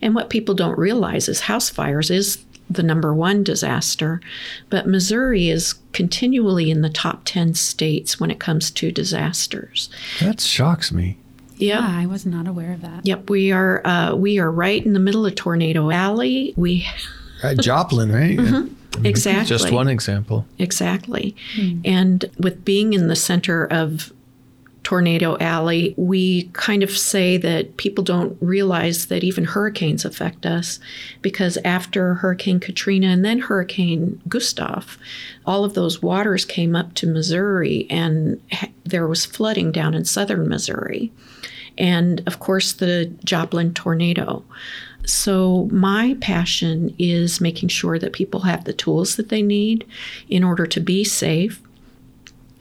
And 0.01 0.15
what 0.15 0.29
people 0.29 0.55
don't 0.55 0.77
realize 0.77 1.27
is 1.27 1.41
house 1.41 1.69
fires 1.69 2.09
is 2.09 2.43
the 2.69 2.83
number 2.83 3.13
one 3.13 3.43
disaster, 3.43 4.21
but 4.69 4.87
Missouri 4.87 5.49
is 5.49 5.73
continually 5.91 6.71
in 6.71 6.81
the 6.81 6.89
top 6.89 7.23
10 7.25 7.53
states 7.53 8.19
when 8.19 8.31
it 8.31 8.39
comes 8.39 8.71
to 8.71 8.91
disasters. 8.91 9.89
That 10.21 10.39
shocks 10.39 10.91
me. 10.91 11.17
Yep. 11.57 11.79
Yeah, 11.79 11.87
I 11.87 12.05
was 12.07 12.25
not 12.25 12.47
aware 12.47 12.73
of 12.73 12.81
that. 12.81 13.05
Yep, 13.05 13.29
we 13.29 13.51
are 13.51 13.85
uh, 13.85 14.15
we 14.15 14.39
are 14.39 14.49
right 14.49 14.83
in 14.83 14.93
the 14.93 14.99
middle 14.99 15.27
of 15.27 15.35
Tornado 15.35 15.91
Alley. 15.91 16.55
We 16.57 16.87
at 17.43 17.57
Joplin, 17.59 18.11
right? 18.11 18.37
mm-hmm. 18.37 19.05
Exactly. 19.05 19.45
Just 19.45 19.71
one 19.71 19.87
example. 19.87 20.45
Exactly. 20.59 21.35
Mm. 21.55 21.81
And 21.85 22.25
with 22.37 22.65
being 22.65 22.93
in 22.93 23.07
the 23.07 23.15
center 23.15 23.65
of 23.65 24.11
Tornado 24.83 25.37
Alley, 25.39 25.93
we 25.95 26.43
kind 26.53 26.81
of 26.81 26.89
say 26.89 27.37
that 27.37 27.77
people 27.77 28.03
don't 28.03 28.35
realize 28.41 29.07
that 29.07 29.23
even 29.23 29.45
hurricanes 29.45 30.03
affect 30.03 30.45
us 30.45 30.79
because 31.21 31.57
after 31.63 32.15
Hurricane 32.15 32.59
Katrina 32.59 33.07
and 33.07 33.23
then 33.23 33.39
Hurricane 33.39 34.21
Gustav, 34.27 34.97
all 35.45 35.63
of 35.63 35.75
those 35.75 36.01
waters 36.01 36.45
came 36.45 36.75
up 36.75 36.93
to 36.95 37.07
Missouri 37.07 37.85
and 37.89 38.41
there 38.83 39.07
was 39.07 39.25
flooding 39.25 39.71
down 39.71 39.93
in 39.93 40.03
southern 40.03 40.49
Missouri. 40.49 41.11
And 41.77 42.21
of 42.27 42.39
course, 42.39 42.73
the 42.73 43.05
Joplin 43.23 43.73
tornado. 43.73 44.43
So, 45.05 45.67
my 45.71 46.15
passion 46.21 46.95
is 46.99 47.41
making 47.41 47.69
sure 47.69 47.97
that 47.97 48.13
people 48.13 48.41
have 48.41 48.65
the 48.65 48.73
tools 48.73 49.15
that 49.15 49.29
they 49.29 49.41
need 49.41 49.85
in 50.29 50.43
order 50.43 50.65
to 50.67 50.79
be 50.79 51.03
safe 51.03 51.61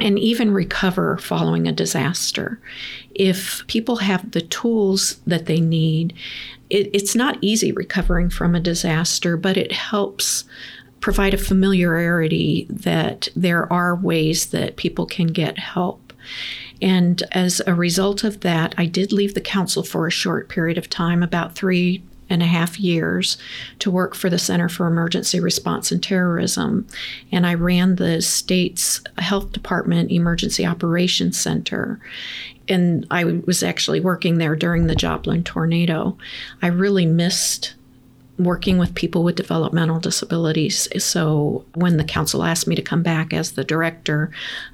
and 0.01 0.19
even 0.19 0.51
recover 0.51 1.19
following 1.19 1.69
a 1.69 1.73
disaster. 1.73 2.59
If 3.15 3.67
people 3.67 3.97
have 3.97 4.31
the 4.31 4.41
tools 4.41 5.21
that 5.27 5.47
they 5.47 5.61
need, 5.61 6.15
it, 6.71 6.89
it's 6.93 7.15
not 7.15 7.39
easy 7.41 7.73
recovering 7.73 8.31
from 8.31 8.55
a 8.55 8.61
disaster, 8.61 9.37
but 9.37 9.57
it 9.57 9.73
helps 9.73 10.45
provide 11.01 11.35
a 11.35 11.39
familiarity 11.39 12.67
that 12.71 13.29
there 13.35 13.71
are 13.73 13.95
ways 13.95 14.47
that 14.47 14.77
people 14.77 15.07
can 15.07 15.29
get 15.29 15.59
help. 15.59 16.13
And 16.83 17.23
as 17.33 17.61
a 17.67 17.75
result 17.75 18.25
of 18.25 18.41
that, 18.41 18.75
I 18.79 18.87
did 18.87 19.13
leave 19.13 19.35
the 19.35 19.41
council 19.41 19.83
for 19.83 20.07
a 20.07 20.11
short 20.11 20.49
period 20.49 20.79
of 20.79 20.89
time, 20.89 21.23
about 21.23 21.55
three 21.55 22.03
and 22.31 22.43
a 22.43 22.47
half 22.47 22.79
years 22.79 23.37
to 23.81 23.91
work 23.91 24.15
for 24.15 24.31
the 24.31 24.39
Center 24.39 24.69
for 24.69 24.87
Emergency 24.87 25.41
Response 25.41 25.93
and 25.93 26.03
Terrorism. 26.03 26.87
And 27.33 27.47
I 27.47 27.55
ran 27.55 27.97
the 27.97 28.23
state's 28.23 29.03
health 29.19 29.53
department 29.53 30.13
emergency 30.13 30.65
operations 30.65 31.39
center. 31.39 32.01
And 32.69 33.07
I 33.11 33.25
was 33.25 33.63
actually 33.63 34.01
working 34.01 34.39
there 34.39 34.55
during 34.55 34.87
the 34.87 34.95
Joplin 34.95 35.43
tornado. 35.43 36.17
I 36.63 36.69
really 36.69 37.05
missed 37.05 37.75
working 38.39 38.79
with 38.79 38.95
people 38.95 39.23
with 39.23 39.35
developmental 39.35 40.01
disabilities. 40.01 40.89
So 41.05 41.65
when 41.75 41.99
the 41.99 42.05
council 42.05 42.43
asked 42.43 42.67
me 42.67 42.75
to 42.77 42.81
come 42.81 43.03
back 43.03 43.35
as 43.35 43.53
the 43.53 43.65
director, 43.65 44.31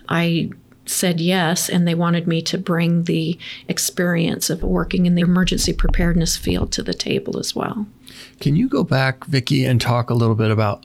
I 0.09 0.51
said 0.87 1.21
yes, 1.21 1.69
and 1.69 1.87
they 1.87 1.95
wanted 1.95 2.27
me 2.27 2.43
to 2.43 2.59
bring 2.59 3.05
the 3.05 3.39
experience 3.69 4.51
of 4.51 4.63
working 4.63 5.07
in 5.07 5.15
the 5.15 5.23
emergency 5.23 5.73
preparedness 5.73 6.37
field 6.37 6.73
to 6.73 6.83
the 6.83 6.95
table 6.95 7.39
as 7.39 7.55
well. 7.55 7.87
Can 8.41 8.57
you 8.57 8.69
go 8.69 8.85
back, 8.85 9.25
Vicky, 9.27 9.65
and 9.65 9.81
talk 9.81 10.11
a 10.11 10.15
little 10.15 10.35
bit 10.35 10.51
about 10.51 10.85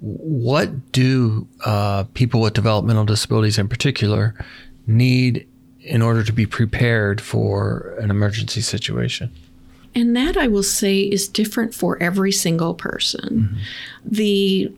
what 0.00 0.92
do 0.92 1.46
uh, 1.64 2.04
people 2.14 2.40
with 2.40 2.54
developmental 2.54 3.04
disabilities 3.04 3.58
in 3.58 3.68
particular 3.68 4.34
need 4.86 5.46
in 5.80 6.02
order 6.02 6.22
to 6.22 6.32
be 6.32 6.46
prepared 6.46 7.20
for 7.20 7.96
an 8.00 8.10
emergency 8.10 8.60
situation? 8.60 9.32
And 9.94 10.14
that 10.14 10.36
I 10.36 10.46
will 10.46 10.62
say 10.62 11.00
is 11.00 11.26
different 11.26 11.74
for 11.74 12.00
every 12.00 12.30
single 12.30 12.74
person. 12.74 13.50
Mm-hmm. 13.50 13.56
The 14.04 14.72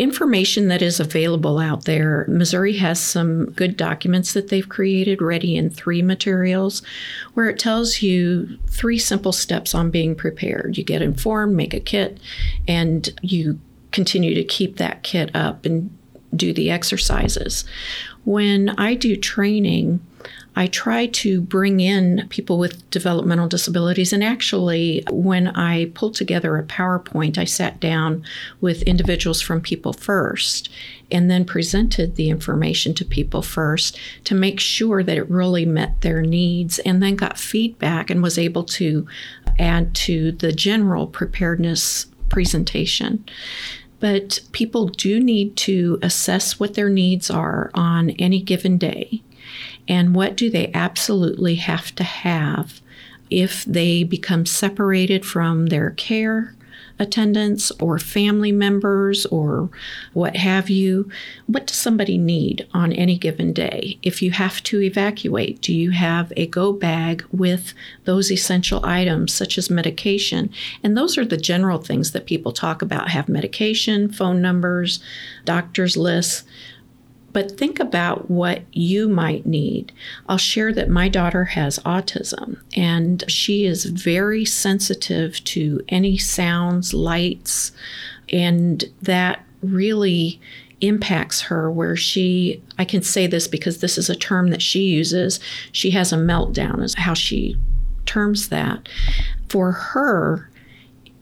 information 0.00 0.68
that 0.68 0.80
is 0.80 0.98
available 0.98 1.58
out 1.58 1.84
there. 1.84 2.24
Missouri 2.26 2.78
has 2.78 2.98
some 2.98 3.50
good 3.50 3.76
documents 3.76 4.32
that 4.32 4.48
they've 4.48 4.68
created, 4.68 5.20
ready 5.20 5.54
in 5.56 5.68
three 5.68 6.00
materials, 6.00 6.82
where 7.34 7.50
it 7.50 7.58
tells 7.58 8.00
you 8.00 8.58
three 8.66 8.98
simple 8.98 9.32
steps 9.32 9.74
on 9.74 9.90
being 9.90 10.14
prepared. 10.14 10.78
You 10.78 10.84
get 10.84 11.02
informed, 11.02 11.54
make 11.54 11.74
a 11.74 11.80
kit, 11.80 12.18
and 12.66 13.10
you 13.20 13.60
continue 13.92 14.34
to 14.34 14.42
keep 14.42 14.78
that 14.78 15.02
kit 15.02 15.30
up 15.34 15.66
and 15.66 15.94
do 16.34 16.54
the 16.54 16.70
exercises. 16.70 17.66
When 18.24 18.70
I 18.70 18.94
do 18.94 19.16
training, 19.16 20.00
I 20.56 20.66
try 20.66 21.06
to 21.06 21.40
bring 21.40 21.80
in 21.80 22.26
people 22.28 22.58
with 22.58 22.88
developmental 22.90 23.46
disabilities. 23.46 24.12
And 24.12 24.22
actually, 24.22 25.04
when 25.10 25.48
I 25.48 25.86
pulled 25.94 26.14
together 26.14 26.56
a 26.56 26.64
PowerPoint, 26.64 27.38
I 27.38 27.44
sat 27.44 27.78
down 27.78 28.24
with 28.60 28.82
individuals 28.82 29.40
from 29.40 29.60
People 29.60 29.92
First 29.92 30.68
and 31.10 31.30
then 31.30 31.44
presented 31.44 32.16
the 32.16 32.30
information 32.30 32.94
to 32.94 33.04
people 33.04 33.42
first 33.42 33.98
to 34.24 34.34
make 34.34 34.60
sure 34.60 35.02
that 35.02 35.16
it 35.16 35.28
really 35.30 35.64
met 35.64 36.00
their 36.00 36.22
needs 36.22 36.78
and 36.80 37.02
then 37.02 37.16
got 37.16 37.38
feedback 37.38 38.10
and 38.10 38.22
was 38.22 38.38
able 38.38 38.64
to 38.64 39.06
add 39.58 39.94
to 39.94 40.32
the 40.32 40.52
general 40.52 41.06
preparedness 41.06 42.06
presentation. 42.28 43.24
But 43.98 44.40
people 44.52 44.86
do 44.86 45.20
need 45.20 45.56
to 45.58 45.98
assess 46.00 46.58
what 46.58 46.74
their 46.74 46.88
needs 46.88 47.30
are 47.30 47.70
on 47.74 48.10
any 48.10 48.40
given 48.40 48.78
day 48.78 49.22
and 49.88 50.14
what 50.14 50.36
do 50.36 50.50
they 50.50 50.70
absolutely 50.72 51.56
have 51.56 51.94
to 51.96 52.04
have 52.04 52.80
if 53.30 53.64
they 53.64 54.02
become 54.02 54.44
separated 54.44 55.24
from 55.24 55.66
their 55.66 55.90
care 55.90 56.54
attendants 57.00 57.72
or 57.80 57.98
family 57.98 58.52
members 58.52 59.26
or 59.26 59.70
what 60.12 60.36
have 60.36 60.68
you. 60.68 61.10
What 61.46 61.66
does 61.66 61.76
somebody 61.76 62.18
need 62.18 62.68
on 62.72 62.92
any 62.92 63.16
given 63.16 63.52
day? 63.52 63.98
If 64.02 64.20
you 64.20 64.32
have 64.32 64.62
to 64.64 64.82
evacuate, 64.82 65.62
do 65.62 65.74
you 65.74 65.90
have 65.92 66.32
a 66.36 66.46
go 66.46 66.72
bag 66.72 67.24
with 67.32 67.72
those 68.04 68.30
essential 68.30 68.84
items 68.84 69.32
such 69.32 69.56
as 69.56 69.70
medication? 69.70 70.50
And 70.84 70.96
those 70.96 71.16
are 71.16 71.24
the 71.24 71.38
general 71.38 71.78
things 71.78 72.12
that 72.12 72.26
people 72.26 72.52
talk 72.52 72.82
about 72.82 73.08
have 73.08 73.28
medication, 73.28 74.12
phone 74.12 74.42
numbers, 74.42 75.00
doctor's 75.46 75.96
lists 75.96 76.44
but 77.32 77.56
think 77.56 77.78
about 77.80 78.30
what 78.30 78.62
you 78.72 79.08
might 79.08 79.46
need. 79.46 79.92
I'll 80.28 80.38
share 80.38 80.72
that 80.74 80.88
my 80.88 81.08
daughter 81.08 81.44
has 81.44 81.78
autism 81.80 82.60
and 82.76 83.24
she 83.28 83.66
is 83.66 83.84
very 83.84 84.44
sensitive 84.44 85.42
to 85.44 85.80
any 85.88 86.18
sounds, 86.18 86.92
lights, 86.92 87.72
and 88.32 88.84
that 89.02 89.44
really 89.62 90.40
impacts 90.80 91.42
her 91.42 91.70
where 91.70 91.94
she 91.94 92.62
I 92.78 92.86
can 92.86 93.02
say 93.02 93.26
this 93.26 93.46
because 93.46 93.78
this 93.78 93.98
is 93.98 94.08
a 94.08 94.16
term 94.16 94.48
that 94.48 94.62
she 94.62 94.80
uses. 94.84 95.38
She 95.72 95.90
has 95.90 96.12
a 96.12 96.16
meltdown 96.16 96.82
is 96.82 96.94
how 96.94 97.14
she 97.14 97.56
terms 98.06 98.48
that. 98.48 98.88
For 99.48 99.72
her, 99.72 100.50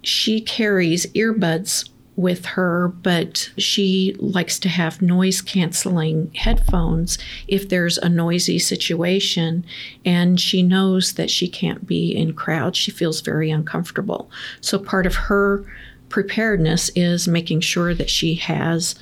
she 0.03 0.41
carries 0.41 1.07
earbuds 1.07 1.89
with 2.19 2.45
her, 2.45 2.89
but 2.89 3.49
she 3.59 4.15
likes 4.19 4.59
to 4.59 4.69
have 4.69 5.01
noise 5.01 5.41
canceling 5.41 6.35
headphones 6.35 7.17
if 7.47 7.69
there's 7.69 7.97
a 7.99 8.09
noisy 8.09 8.59
situation 8.59 9.65
and 10.05 10.41
she 10.41 10.61
knows 10.61 11.13
that 11.13 11.31
she 11.31 11.47
can't 11.47 11.87
be 11.87 12.11
in 12.11 12.35
crowds. 12.35 12.77
She 12.77 12.91
feels 12.91 13.21
very 13.21 13.53
uncomfortable. 13.53 14.29
So 14.61 14.81
part 14.81 15.07
of 15.07 15.15
her 15.15 15.65
preparedness 16.09 16.91
is 16.97 17.29
making 17.29 17.61
sure 17.61 17.95
that 17.95 18.11
she 18.11 18.35
has 18.35 18.97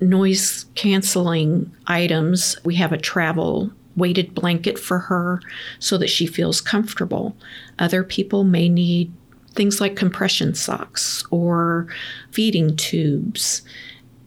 noise 0.00 0.66
canceling 0.74 1.70
items. 1.86 2.56
We 2.64 2.74
have 2.74 2.92
a 2.92 2.98
travel 2.98 3.70
weighted 3.94 4.34
blanket 4.34 4.76
for 4.76 4.98
her 4.98 5.40
so 5.78 5.96
that 5.98 6.10
she 6.10 6.26
feels 6.26 6.60
comfortable. 6.60 7.36
Other 7.78 8.02
people 8.02 8.42
may 8.42 8.68
need 8.68 9.12
things 9.54 9.80
like 9.80 9.96
compression 9.96 10.54
socks 10.54 11.24
or 11.30 11.86
feeding 12.30 12.76
tubes, 12.76 13.62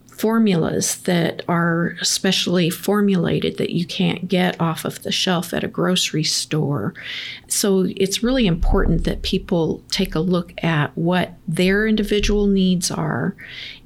formulas 0.08 1.04
that 1.04 1.44
are 1.48 1.96
specially 2.02 2.70
formulated 2.72 3.58
that 3.58 3.70
you 3.70 3.86
can't 3.86 4.28
get 4.28 4.60
off 4.60 4.84
of 4.84 5.04
the 5.04 5.12
shelf 5.12 5.54
at 5.54 5.64
a 5.64 5.68
grocery 5.68 6.24
store. 6.24 6.94
So 7.48 7.88
it's 7.96 8.24
really 8.24 8.48
important 8.48 9.04
that 9.04 9.22
people 9.22 9.84
take 9.92 10.16
a 10.16 10.20
look 10.20 10.54
at 10.64 10.98
what 10.98 11.34
their 11.48 11.86
individual 11.86 12.48
needs 12.48 12.90
are 12.90 13.36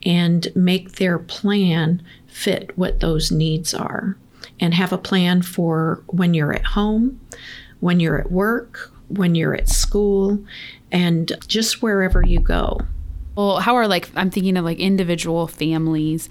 and 0.03 0.47
make 0.55 0.93
their 0.93 1.19
plan 1.19 2.01
fit 2.27 2.77
what 2.77 3.01
those 3.01 3.31
needs 3.31 3.73
are. 3.73 4.17
And 4.59 4.75
have 4.75 4.93
a 4.93 4.97
plan 4.97 5.41
for 5.41 6.03
when 6.05 6.35
you're 6.35 6.53
at 6.53 6.63
home, 6.63 7.19
when 7.79 7.99
you're 7.99 8.19
at 8.19 8.31
work, 8.31 8.91
when 9.07 9.33
you're 9.33 9.55
at 9.55 9.67
school, 9.67 10.43
and 10.91 11.31
just 11.47 11.81
wherever 11.81 12.25
you 12.25 12.39
go. 12.39 12.79
Well, 13.35 13.59
how 13.59 13.75
are 13.75 13.87
like, 13.87 14.09
I'm 14.15 14.29
thinking 14.29 14.57
of 14.57 14.65
like 14.65 14.79
individual 14.79 15.47
families 15.47 16.29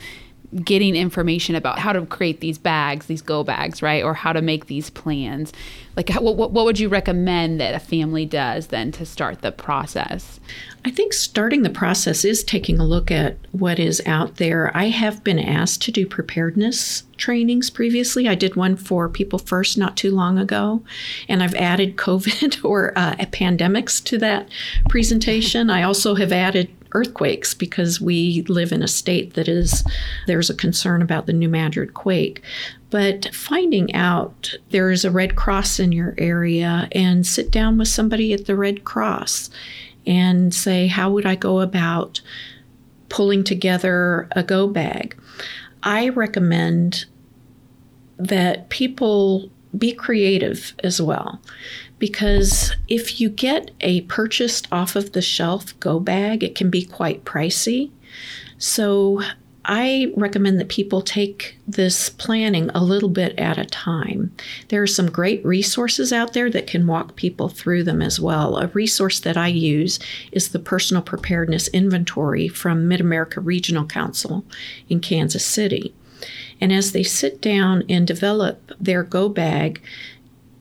getting 0.64 0.97
information 0.97 1.54
about 1.54 1.78
how 1.78 1.92
to 1.92 2.04
create 2.07 2.40
these 2.40 2.59
bags, 2.59 3.07
these 3.07 3.23
go 3.23 3.45
bags, 3.45 3.83
right? 3.83 4.02
Or 4.02 4.14
how 4.14 4.33
to 4.33 4.42
make 4.42 4.66
these 4.66 4.90
plans. 4.90 5.52
Like, 5.97 6.09
how, 6.09 6.23
what, 6.23 6.50
what 6.50 6.64
would 6.64 6.78
you 6.78 6.88
recommend 6.88 7.61
that 7.61 7.75
a 7.75 7.78
family 7.78 8.26
does 8.26 8.69
then 8.69 8.90
to 8.92 9.07
start 9.07 9.42
the 9.42 9.52
process? 9.52 10.40
I 10.85 10.90
think 10.90 11.12
starting 11.12 11.62
the 11.62 11.71
process 11.71 12.25
is 12.25 12.42
taking 12.42 12.78
a 12.78 12.87
look 12.87 13.11
at 13.11 13.37
what 13.52 13.78
is 13.78 14.02
out 14.07 14.37
there. 14.37 14.76
I 14.76 14.88
have 14.88 15.23
been 15.23 15.38
asked 15.38 15.83
to 15.83 15.92
do 15.92 16.07
preparedness 16.07 17.04
trainings 17.16 17.71
previously. 17.71 18.26
I 18.26 18.35
did 18.35 18.57
one 18.57 18.76
for 18.76 19.09
People 19.09 19.38
First 19.38 19.78
not 19.78 19.97
too 19.97 20.11
long 20.11 20.38
ago, 20.38 20.83
and 21.28 21.42
I've 21.42 21.54
added 21.54 21.97
COVID 21.97 22.64
or 22.69 22.92
uh, 22.97 23.14
pandemics 23.16 24.02
to 24.04 24.19
that 24.19 24.49
presentation. 24.88 25.71
I 25.71 25.83
also 25.83 26.14
have 26.14 26.33
added 26.33 26.71
earthquakes 26.92 27.55
because 27.55 28.00
we 28.00 28.42
live 28.48 28.72
in 28.72 28.83
a 28.83 28.88
state 28.88 29.35
that 29.35 29.48
is 29.48 29.85
there's 30.26 30.50
a 30.50 30.55
concern 30.55 31.03
about 31.03 31.26
the 31.26 31.33
New 31.33 31.48
Madrid 31.48 31.94
quake. 31.94 32.42
But 32.90 33.33
finding 33.35 33.94
out 33.94 34.55
there 34.70 34.90
is 34.90 35.05
a 35.05 35.11
Red 35.11 35.37
Cross 35.37 35.79
in 35.79 35.92
your 35.92 36.14
area 36.18 36.88
and 36.92 37.26
sit 37.26 37.50
down 37.50 37.79
with 37.79 37.88
somebody 37.88 38.33
at 38.33 38.46
the 38.46 38.57
Red 38.57 38.85
Cross 38.85 39.50
and 40.07 40.55
say, 40.55 40.87
How 40.87 41.11
would 41.11 41.26
I 41.26 41.37
go 41.37 41.61
about 41.61 42.20
pulling 43.09 43.44
together 43.44 44.29
a 44.33 44.42
go 44.42 44.66
bag? 44.66 45.16
I 45.83 46.09
recommend 46.09 47.07
that 48.18 48.68
people 48.68 49.50
be 49.76 49.92
creative 49.92 50.74
as 50.83 51.00
well. 51.00 51.40
Because 52.01 52.75
if 52.89 53.21
you 53.21 53.29
get 53.29 53.71
a 53.81 54.01
purchased 54.03 54.67
off 54.73 54.97
of 54.97 55.13
the 55.13 55.23
shelf 55.23 55.79
go 55.79 56.01
bag, 56.01 56.43
it 56.43 56.57
can 56.57 56.71
be 56.71 56.85
quite 56.85 57.25
pricey. 57.25 57.91
So 58.59 59.23
I 59.65 60.13
recommend 60.17 60.59
that 60.59 60.69
people 60.69 61.03
take 61.03 61.59
this 61.69 62.09
planning 62.09 62.71
a 62.71 62.83
little 62.83 63.09
bit 63.09 63.39
at 63.39 63.59
a 63.59 63.67
time. 63.67 64.35
There 64.69 64.83
are 64.83 64.87
some 64.87 65.11
great 65.11 65.45
resources 65.45 66.13
out 66.13 66.33
there 66.33 66.51
that 66.51 66.67
can 66.67 66.87
walk 66.87 67.15
people 67.15 67.49
through 67.49 67.85
them 67.85 68.01
as 68.01 68.19
well. 68.19 68.57
A 68.57 68.69
resource 68.69 69.21
that 69.21 69.37
I 69.37 69.49
use 69.49 69.99
is 70.33 70.49
the 70.49 70.59
Personal 70.59 71.03
Preparedness 71.03 71.69
Inventory 71.69 72.49
from 72.49 72.89
Mid 72.89 73.01
America 73.01 73.41
Regional 73.41 73.85
Council 73.85 74.45
in 74.89 75.01
Kansas 75.01 75.45
City. 75.45 75.95
And 76.61 76.73
as 76.73 76.93
they 76.93 77.03
sit 77.03 77.41
down 77.41 77.85
and 77.89 78.07
develop 78.07 78.73
their 78.81 79.03
go 79.03 79.29
bag, 79.29 79.81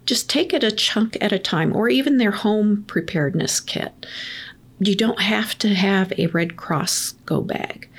just 0.09 0.29
take 0.29 0.53
it 0.53 0.63
a 0.63 0.71
chunk 0.71 1.17
at 1.21 1.31
a 1.31 1.39
time, 1.39 1.75
or 1.75 1.87
even 1.87 2.17
their 2.17 2.31
home 2.31 2.83
preparedness 2.87 3.59
kit. 3.59 4.05
You 4.79 4.95
don't 4.95 5.21
have 5.21 5.57
to 5.59 5.75
have 5.75 6.11
a 6.17 6.27
Red 6.27 6.57
Cross 6.57 7.11
go 7.25 7.41
bag 7.41 7.89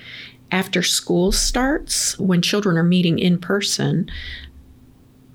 after 0.52 0.82
school 0.82 1.32
starts, 1.32 2.18
when 2.18 2.42
children 2.42 2.76
are 2.76 2.84
meeting 2.84 3.18
in 3.18 3.38
person, 3.38 4.10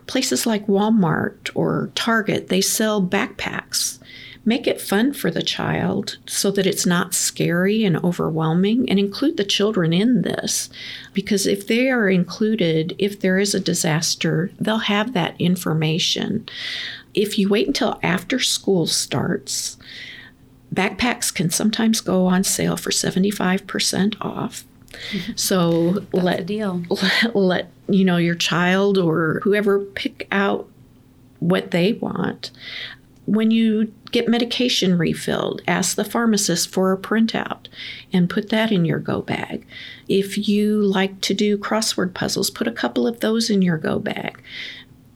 places 0.07 0.45
like 0.45 0.67
Walmart 0.67 1.49
or 1.55 1.91
Target, 1.95 2.49
they 2.49 2.61
sell 2.61 3.01
backpacks. 3.01 3.99
Make 4.47 4.67
it 4.67 4.79
fun 4.79 5.13
for 5.13 5.31
the 5.31 5.41
child 5.41 6.17
so 6.27 6.51
that 6.51 6.67
it's 6.67 6.85
not 6.85 7.15
scary 7.15 7.83
and 7.83 7.97
overwhelming, 7.97 8.87
and 8.87 8.99
include 8.99 9.37
the 9.37 9.43
children 9.43 9.91
in 9.91 10.21
this. 10.21 10.69
Because 11.13 11.47
if 11.47 11.65
they 11.65 11.89
are 11.89 12.07
included, 12.07 12.95
if 12.99 13.19
there 13.19 13.39
is 13.39 13.55
a 13.55 13.59
disaster, 13.59 14.51
they'll 14.59 14.77
have 14.77 15.13
that 15.13 15.39
information. 15.39 16.47
If 17.15 17.39
you 17.39 17.49
wait 17.49 17.65
until 17.65 17.99
after 18.03 18.39
school 18.39 18.85
starts, 18.85 19.77
backpacks 20.73 21.33
can 21.33 21.49
sometimes 21.49 21.99
go 22.01 22.27
on 22.27 22.43
sale 22.43 22.77
for 22.77 22.91
75% 22.91 24.15
off. 24.21 24.63
So 25.35 26.05
let, 26.13 26.45
deal. 26.45 26.83
let 26.89 27.35
let 27.35 27.71
you 27.89 28.05
know 28.05 28.15
your 28.15 28.35
child 28.35 28.97
or 28.97 29.41
whoever 29.43 29.79
pick 29.79 30.25
out 30.31 30.69
what 31.39 31.71
they 31.71 31.93
want. 31.93 32.51
When 33.25 33.49
you 33.51 33.91
get 34.11 34.27
medication 34.27 34.97
refilled, 34.97 35.61
ask 35.67 35.95
the 35.95 36.05
pharmacist 36.05 36.69
for 36.69 36.91
a 36.91 36.97
printout 36.97 37.67
and 38.13 38.29
put 38.29 38.49
that 38.49 38.71
in 38.71 38.85
your 38.85 38.99
go 38.99 39.21
bag. 39.21 39.65
If 40.07 40.47
you 40.47 40.81
like 40.81 41.21
to 41.21 41.33
do 41.33 41.57
crossword 41.57 42.13
puzzles, 42.13 42.49
put 42.49 42.67
a 42.67 42.71
couple 42.71 43.07
of 43.07 43.21
those 43.21 43.49
in 43.49 43.61
your 43.61 43.77
go 43.77 43.99
bag 43.99 44.41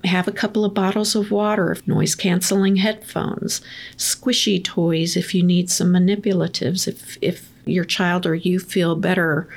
have 0.06 0.28
a 0.28 0.32
couple 0.32 0.64
of 0.64 0.74
bottles 0.74 1.16
of 1.16 1.32
water, 1.32 1.76
noise 1.86 2.16
canceling 2.16 2.78
headphones, 2.78 3.62
squishy 3.98 4.64
toys 4.64 5.18
if 5.18 5.36
you 5.36 5.44
need 5.44 5.70
some 5.70 5.90
manipulatives, 5.90 6.88
if, 6.88 7.18
if 7.22 7.52
your 7.66 7.84
child 7.84 8.26
or 8.26 8.36
you 8.36 8.60
feel 8.60 8.96
better 8.96 9.48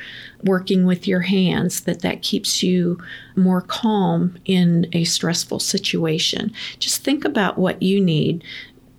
working 0.44 0.85
with 0.85 1.07
your 1.07 1.20
hands 1.20 1.83
that 1.83 2.02
that 2.02 2.22
keeps 2.22 2.62
you 2.62 2.98
more 3.37 3.61
calm 3.61 4.38
in 4.44 4.88
a 4.92 5.05
stressful 5.05 5.61
situation. 5.61 6.52
Just 6.78 7.05
think 7.05 7.24
about 7.24 7.59
what 7.59 7.83
you 7.83 8.00
need. 8.00 8.44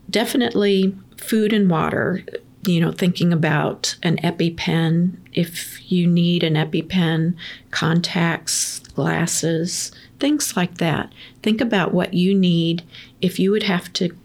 Definitely 0.10 0.96
food 1.18 1.54
and 1.54 1.70
water 1.70 2.24
you 2.66 2.80
know 2.80 2.94
thinking 2.94 3.34
about 3.34 3.98
an 4.04 4.18
epipen 4.18 5.18
if 5.34 5.92
you 5.92 6.08
need 6.08 6.44
an 6.44 6.54
epipen 6.54 7.36
contacts 7.72 8.80
glasses 8.96 9.92
things 10.24 10.56
like 10.56 10.78
that. 10.78 11.12
Think 11.42 11.60
about 11.60 11.94
what 11.94 12.14
you 12.14 12.34
need. 12.34 12.82
If 13.20 13.40
you 13.40 13.52
would 13.52 13.64
have 13.64 13.92
to 13.94 14.16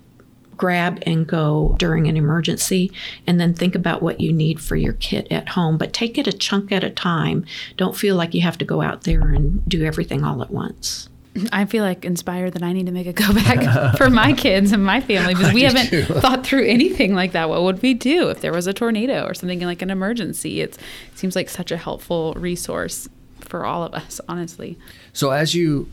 grab 0.59 1.03
and 1.03 1.27
go 1.27 1.75
during 1.79 2.07
an 2.09 2.17
emergency 2.17 2.93
and 3.27 3.41
then 3.41 3.55
think 3.55 3.75
about 3.75 4.03
what 4.03 4.21
you 4.21 4.33
need 4.33 4.61
for 4.61 4.77
your 4.77 4.95
kit 4.95 5.27
at 5.31 5.51
home 5.51 5.79
but 5.79 5.93
take 5.93 6.19
it 6.19 6.27
a 6.27 6.33
chunk 6.33 6.71
at 6.73 6.85
a 6.85 6.91
time 6.91 7.45
don't 7.77 7.97
feel 7.97 8.17
like 8.17 8.35
you 8.35 8.43
have 8.43 8.59
to 8.59 8.65
go 8.65 8.83
out 8.83 9.03
there 9.05 9.29
and 9.29 9.67
do 9.69 9.85
everything 9.85 10.25
all 10.25 10.43
at 10.43 10.51
once 10.51 11.09
I 11.53 11.67
feel 11.67 11.85
like 11.85 12.05
inspired 12.05 12.55
that 12.55 12.63
I 12.63 12.73
need 12.73 12.87
to 12.87 12.93
make 12.93 13.07
a 13.07 13.13
go 13.13 13.33
back 13.33 13.97
for 13.97 14.11
my 14.11 14.33
kids 14.33 14.73
and 14.73 14.85
my 14.85 15.01
family 15.01 15.35
because 15.35 15.53
we 15.53 15.63
haven't 15.63 15.89
too. 15.89 16.03
thought 16.21 16.45
through 16.45 16.67
anything 16.67 17.15
like 17.15 17.33
that. 17.33 17.49
What 17.49 17.63
would 17.63 17.83
we 17.83 17.95
do 17.95 18.29
if 18.31 18.41
there 18.41 18.53
was 18.53 18.67
a 18.67 18.73
tornado 18.73 19.25
or 19.25 19.35
something 19.35 19.61
like 19.61 19.83
an 19.83 19.91
emergency? 19.91 20.61
It's, 20.61 20.77
it 20.77 21.19
seems 21.19 21.37
like 21.37 21.49
such 21.49 21.71
a 21.71 21.77
helpful 21.77 22.35
resource 22.35 23.09
for 23.41 23.65
all 23.65 23.83
of 23.83 23.95
us, 23.95 24.21
honestly. 24.29 24.79
So 25.13 25.31
as 25.31 25.55
you 25.55 25.89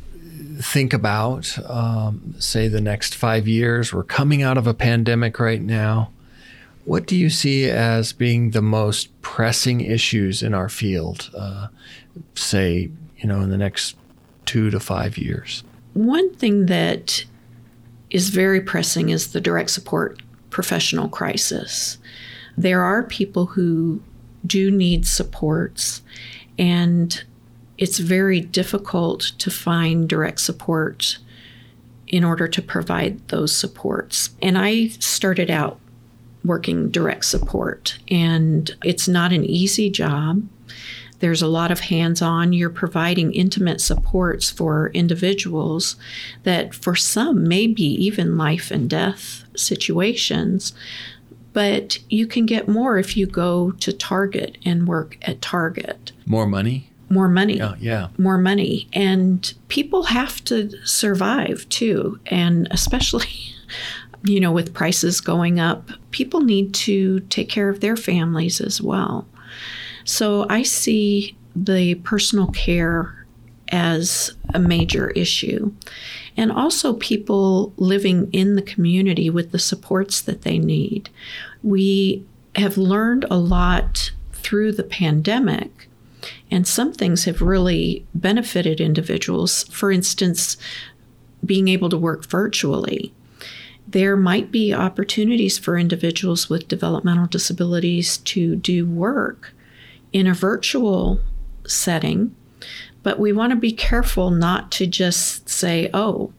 think 0.60 0.94
about, 0.94 1.58
um, 1.70 2.36
say, 2.40 2.68
the 2.68 2.82
next 2.82 3.16
five 3.16 3.48
years, 3.48 3.94
we're 3.94 4.04
coming 4.04 4.42
out 4.42 4.58
of 4.58 4.68
a 4.68 4.74
pandemic 4.74 5.40
right 5.40 5.62
now. 5.62 6.12
What 6.86 7.08
do 7.08 7.16
you 7.16 7.30
see 7.30 7.70
as 7.70 8.14
being 8.14 8.52
the 8.52 8.62
most 8.62 9.20
pressing 9.22 9.82
issues 9.82 10.44
in 10.44 10.54
our 10.54 10.70
field? 10.70 11.32
Uh, 11.36 11.68
say, 12.36 12.92
you 13.18 13.28
know, 13.28 13.42
in 13.42 13.50
the 13.50 13.58
next 13.58 13.96
two 14.46 14.70
to 14.70 14.80
five 14.80 15.18
years? 15.18 15.64
One 15.94 16.34
thing 16.36 16.68
that 16.68 17.26
is 18.10 18.30
very 18.30 18.62
pressing 18.62 19.10
is 19.10 19.32
the 19.32 19.42
direct 19.42 19.72
support 19.72 20.22
professional 20.50 21.10
crisis. 21.10 21.98
There 22.58 22.82
are 22.84 23.04
people 23.04 23.48
who 23.48 24.02
do 24.46 24.70
need 24.72 25.08
supports, 25.08 26.02
and 26.58 27.24
it's 27.78 28.00
very 28.00 28.40
difficult 28.40 29.34
to 29.40 29.52
find 29.52 30.08
direct 30.08 30.40
support 30.40 31.18
in 32.08 32.24
order 32.24 32.48
to 32.48 32.62
provide 32.62 33.28
those 33.28 33.56
supports. 33.56 34.30
And 34.42 34.58
I 34.58 34.88
started 34.88 35.50
out 35.50 35.80
working 36.44 36.90
direct 36.92 37.26
support, 37.26 37.98
and 38.10 38.76
it's 38.84 39.08
not 39.08 39.34
an 39.34 39.44
easy 39.44 39.90
job. 39.90 40.48
There's 41.20 41.42
a 41.42 41.48
lot 41.48 41.72
of 41.72 41.80
hands 41.80 42.22
on. 42.22 42.54
You're 42.54 42.70
providing 42.70 43.34
intimate 43.34 43.82
supports 43.82 44.50
for 44.50 44.90
individuals 44.90 45.96
that, 46.44 46.76
for 46.76 46.96
some, 46.96 47.48
may 47.48 47.68
be 47.68 47.84
even 47.84 48.38
life 48.38 48.70
and 48.70 48.90
death 48.90 49.44
situations. 49.56 50.74
But 51.54 52.00
you 52.10 52.28
can 52.28 52.46
get 52.46 52.68
more 52.68 52.98
if 52.98 53.16
you 53.16 53.26
go 53.26 53.72
to 53.72 53.94
Target 53.94 54.58
and 54.66 54.88
work 54.88 55.18
at 55.22 55.42
Target. 55.42 56.12
More 56.26 56.46
money? 56.46 56.90
More 57.10 57.28
money. 57.28 57.58
Yeah, 57.58 57.76
yeah. 57.80 58.08
More 58.18 58.38
money. 58.38 58.88
And 58.94 59.54
people 59.68 60.04
have 60.04 60.44
to 60.46 60.72
survive 60.86 61.68
too. 61.70 62.20
And 62.28 62.68
especially, 62.72 63.30
you 64.24 64.40
know, 64.40 64.52
with 64.52 64.74
prices 64.74 65.22
going 65.22 65.60
up, 65.60 65.90
people 66.12 66.42
need 66.42 66.74
to 66.74 67.20
take 67.22 67.50
care 67.50 67.70
of 67.70 67.80
their 67.80 67.96
families 67.96 68.60
as 68.60 68.82
well. 68.82 69.28
So 70.04 70.46
I 70.50 70.64
see 70.64 71.36
the 71.56 71.96
personal 71.96 72.48
care 72.48 73.26
as 73.70 74.36
a 74.54 74.60
major 74.60 75.10
issue. 75.12 75.74
And 76.38 76.52
also 76.52 76.94
people 76.94 77.74
living 77.78 78.30
in 78.32 78.56
the 78.56 78.62
community 78.62 79.30
with 79.30 79.52
the 79.52 79.60
supports 79.60 80.22
that 80.22 80.42
they 80.42 80.60
need. 80.60 81.10
We 81.64 82.26
have 82.56 82.78
learned 82.78 83.26
a 83.30 83.38
lot 83.38 84.12
through 84.34 84.74
the 84.74 84.84
pandemic 84.84 85.90
and 86.52 86.68
some 86.68 86.94
things 86.94 87.26
have 87.26 87.42
really 87.42 88.06
benefited 88.14 88.80
individuals. 88.80 89.64
For 89.66 89.92
instance, 89.92 90.58
being 91.44 91.68
able 91.68 91.90
to 91.90 91.98
work 91.98 92.26
virtually. 92.26 93.14
There 93.88 94.18
might 94.18 94.52
be 94.52 94.74
opportunities 94.74 95.58
for 95.58 95.78
individuals 95.78 96.50
with 96.50 96.68
developmental 96.68 97.28
disabilities 97.28 98.18
to 98.18 98.56
do 98.56 98.86
work 98.86 99.54
in 100.12 100.28
a 100.28 100.34
virtual 100.34 101.20
setting, 101.68 102.36
but 103.04 103.20
we 103.20 103.32
want 103.32 103.52
to 103.52 103.56
be 103.56 103.72
careful 103.72 104.32
not 104.32 104.72
to 104.72 104.88
just 104.88 105.48
say, 105.48 105.90
oh, 105.94 106.34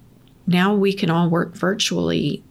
now 0.47 0.75
we 0.75 0.93
can 0.93 1.11
all 1.11 1.29
work 1.29 1.55
virtually 1.55 2.43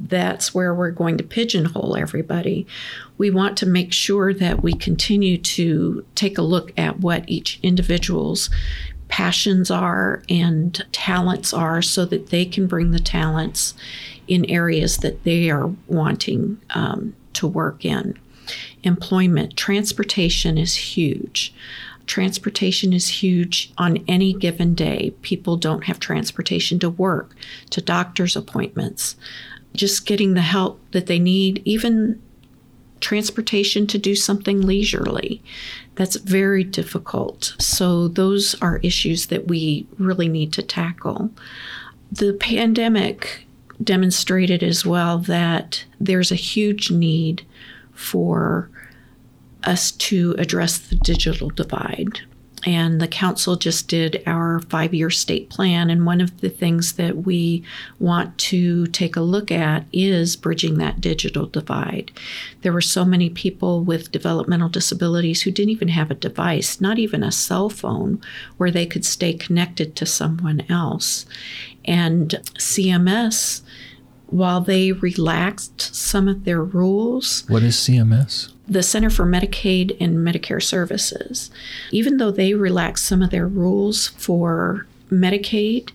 that's 0.00 0.54
where 0.54 0.74
we're 0.74 0.90
going 0.90 1.18
to 1.18 1.24
pigeonhole 1.24 1.96
everybody. 1.96 2.66
We 3.18 3.30
want 3.30 3.56
to 3.58 3.66
make 3.66 3.92
sure 3.92 4.32
that 4.34 4.62
we 4.62 4.72
continue 4.72 5.38
to 5.38 6.04
take 6.14 6.38
a 6.38 6.42
look 6.42 6.72
at 6.78 7.00
what 7.00 7.28
each 7.28 7.58
individual's 7.62 8.50
passions 9.08 9.70
are 9.70 10.22
and 10.28 10.84
talents 10.92 11.52
are 11.52 11.82
so 11.82 12.04
that 12.06 12.28
they 12.28 12.44
can 12.44 12.66
bring 12.66 12.92
the 12.92 13.00
talents 13.00 13.74
in 14.28 14.44
areas 14.46 14.98
that 14.98 15.24
they 15.24 15.50
are 15.50 15.70
wanting 15.88 16.60
um, 16.70 17.14
to 17.32 17.46
work 17.46 17.84
in. 17.84 18.16
Employment, 18.82 19.56
transportation 19.56 20.56
is 20.56 20.74
huge. 20.74 21.52
Transportation 22.06 22.92
is 22.92 23.08
huge 23.22 23.72
on 23.78 23.98
any 24.08 24.32
given 24.32 24.74
day. 24.74 25.12
People 25.22 25.56
don't 25.56 25.84
have 25.84 26.00
transportation 26.00 26.78
to 26.78 26.90
work, 26.90 27.36
to 27.70 27.80
doctor's 27.80 28.34
appointments 28.36 29.16
just 29.74 30.06
getting 30.06 30.34
the 30.34 30.40
help 30.40 30.80
that 30.92 31.06
they 31.06 31.18
need, 31.18 31.62
even 31.64 32.20
transportation 33.00 33.86
to 33.86 33.98
do 33.98 34.14
something 34.14 34.60
leisurely. 34.60 35.42
That's 35.94 36.16
very 36.16 36.64
difficult. 36.64 37.54
So, 37.58 38.08
those 38.08 38.54
are 38.60 38.78
issues 38.78 39.26
that 39.26 39.48
we 39.48 39.86
really 39.98 40.28
need 40.28 40.52
to 40.54 40.62
tackle. 40.62 41.30
The 42.12 42.34
pandemic 42.34 43.46
demonstrated 43.82 44.62
as 44.62 44.84
well 44.84 45.18
that 45.18 45.84
there's 45.98 46.30
a 46.30 46.36
huge 46.36 46.90
need 46.90 47.46
for 47.92 48.70
us 49.64 49.92
to 49.92 50.34
address 50.38 50.78
the 50.78 50.96
digital 50.96 51.50
divide 51.50 52.20
and 52.66 53.00
the 53.00 53.08
council 53.08 53.56
just 53.56 53.88
did 53.88 54.22
our 54.26 54.60
five 54.60 54.92
year 54.92 55.10
state 55.10 55.48
plan. 55.48 55.88
And 55.88 56.04
one 56.04 56.20
of 56.20 56.40
the 56.40 56.50
things 56.50 56.94
that 56.94 57.24
we 57.24 57.64
want 57.98 58.36
to 58.38 58.86
take 58.88 59.16
a 59.16 59.22
look 59.22 59.50
at 59.50 59.86
is 59.92 60.36
bridging 60.36 60.76
that 60.78 61.00
digital 61.00 61.46
divide. 61.46 62.12
There 62.62 62.72
were 62.72 62.80
so 62.80 63.04
many 63.04 63.30
people 63.30 63.82
with 63.82 64.12
developmental 64.12 64.68
disabilities 64.68 65.42
who 65.42 65.50
didn't 65.50 65.70
even 65.70 65.88
have 65.88 66.10
a 66.10 66.14
device, 66.14 66.80
not 66.80 66.98
even 66.98 67.22
a 67.22 67.32
cell 67.32 67.70
phone, 67.70 68.20
where 68.58 68.70
they 68.70 68.86
could 68.86 69.04
stay 69.04 69.32
connected 69.32 69.96
to 69.96 70.06
someone 70.06 70.62
else. 70.68 71.24
And 71.86 72.30
CMS 72.58 73.62
while 74.30 74.60
they 74.60 74.92
relaxed 74.92 75.94
some 75.94 76.28
of 76.28 76.44
their 76.44 76.62
rules. 76.62 77.44
What 77.48 77.62
is 77.62 77.76
CMS? 77.76 78.52
The 78.68 78.82
Center 78.82 79.10
for 79.10 79.26
Medicaid 79.26 79.96
and 80.00 80.18
Medicare 80.18 80.62
Services. 80.62 81.50
Even 81.90 82.18
though 82.18 82.30
they 82.30 82.54
relaxed 82.54 83.04
some 83.04 83.22
of 83.22 83.30
their 83.30 83.48
rules 83.48 84.08
for 84.08 84.86
Medicaid, 85.10 85.90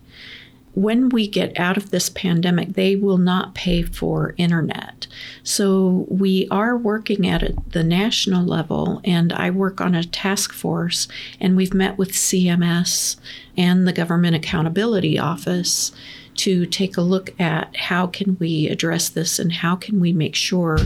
when 0.75 1.07
we 1.07 1.25
get 1.25 1.57
out 1.57 1.77
of 1.77 1.89
this 1.89 2.09
pandemic, 2.09 2.73
they 2.73 2.97
will 2.97 3.17
not 3.17 3.55
pay 3.55 3.81
for 3.81 4.35
internet. 4.37 5.07
So 5.41 6.05
we 6.09 6.49
are 6.51 6.75
working 6.75 7.27
at 7.27 7.41
it, 7.41 7.71
the 7.71 7.83
national 7.83 8.45
level, 8.45 8.99
and 9.05 9.31
I 9.31 9.49
work 9.51 9.79
on 9.79 9.95
a 9.95 10.03
task 10.03 10.51
force, 10.51 11.07
and 11.39 11.55
we've 11.55 11.73
met 11.73 11.97
with 11.97 12.11
CMS 12.11 13.15
and 13.55 13.87
the 13.87 13.93
Government 13.93 14.35
Accountability 14.35 15.17
Office 15.17 15.93
to 16.35 16.65
take 16.65 16.97
a 16.97 17.01
look 17.01 17.39
at 17.39 17.75
how 17.75 18.07
can 18.07 18.37
we 18.39 18.67
address 18.67 19.09
this 19.09 19.39
and 19.39 19.51
how 19.51 19.75
can 19.75 19.99
we 19.99 20.11
make 20.11 20.35
sure 20.35 20.77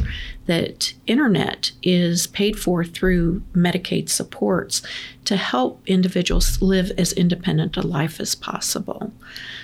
that 0.46 0.94
internet 1.08 1.72
is 1.84 2.28
paid 2.28 2.58
for 2.58 2.84
through 2.84 3.42
Medicaid 3.54 4.10
supports 4.10 4.82
to 5.26 5.38
help 5.38 5.82
individuals 5.86 6.62
live 6.62 6.92
as 6.98 7.14
independent 7.14 7.78
a 7.78 7.82
life 7.82 8.20
as 8.20 8.36
possible. 8.36 9.12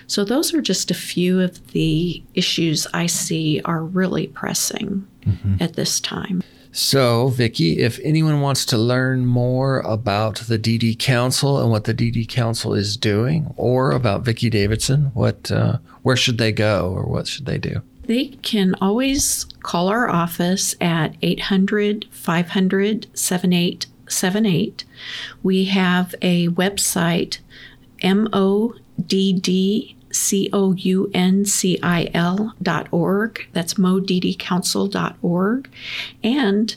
So 0.07 0.23
those 0.23 0.53
are 0.53 0.61
just 0.61 0.91
a 0.91 0.95
few 0.95 1.41
of 1.41 1.71
the 1.71 2.23
issues 2.33 2.85
I 2.93 3.07
see 3.07 3.61
are 3.65 3.83
really 3.83 4.27
pressing 4.27 5.07
mm-hmm. 5.25 5.55
at 5.59 5.73
this 5.73 5.99
time. 5.99 6.43
So, 6.71 7.29
Vicky, 7.29 7.79
if 7.79 7.99
anyone 8.03 8.41
wants 8.41 8.65
to 8.65 8.77
learn 8.77 9.25
more 9.25 9.79
about 9.79 10.39
the 10.39 10.59
DD 10.59 10.99
Council 10.99 11.61
and 11.61 11.71
what 11.71 11.85
the 11.85 11.93
DD 11.93 12.27
Council 12.27 12.73
is 12.73 12.97
doing, 12.97 13.53
or 13.55 13.91
about 13.91 14.23
Vicky 14.23 14.49
Davidson, 14.49 15.11
what 15.13 15.49
uh, 15.49 15.77
where 16.01 16.17
should 16.17 16.37
they 16.37 16.51
go, 16.51 16.91
or 16.93 17.03
what 17.05 17.27
should 17.27 17.45
they 17.45 17.57
do? 17.57 17.81
They 18.07 18.25
can 18.41 18.75
always 18.81 19.45
call 19.63 19.87
our 19.87 20.09
office 20.09 20.75
at 20.81 21.15
800 21.21 22.07
500 22.11 23.07
7878. 23.13 24.83
We 25.41 25.65
have 25.65 26.13
a 26.21 26.49
website, 26.49 27.39
M 28.01 28.27
O 28.33 28.75
D 29.07 29.31
D 29.31 29.94
C 30.15 30.49
O 30.53 30.73
U 30.73 31.11
N 31.13 31.45
C 31.45 31.77
I 31.83 32.09
L 32.13 32.53
dot 32.61 32.87
org. 32.91 33.47
That's 33.53 33.75
moddcouncil 33.75 34.89
dot 34.89 35.17
org. 35.21 35.69
And 36.23 36.75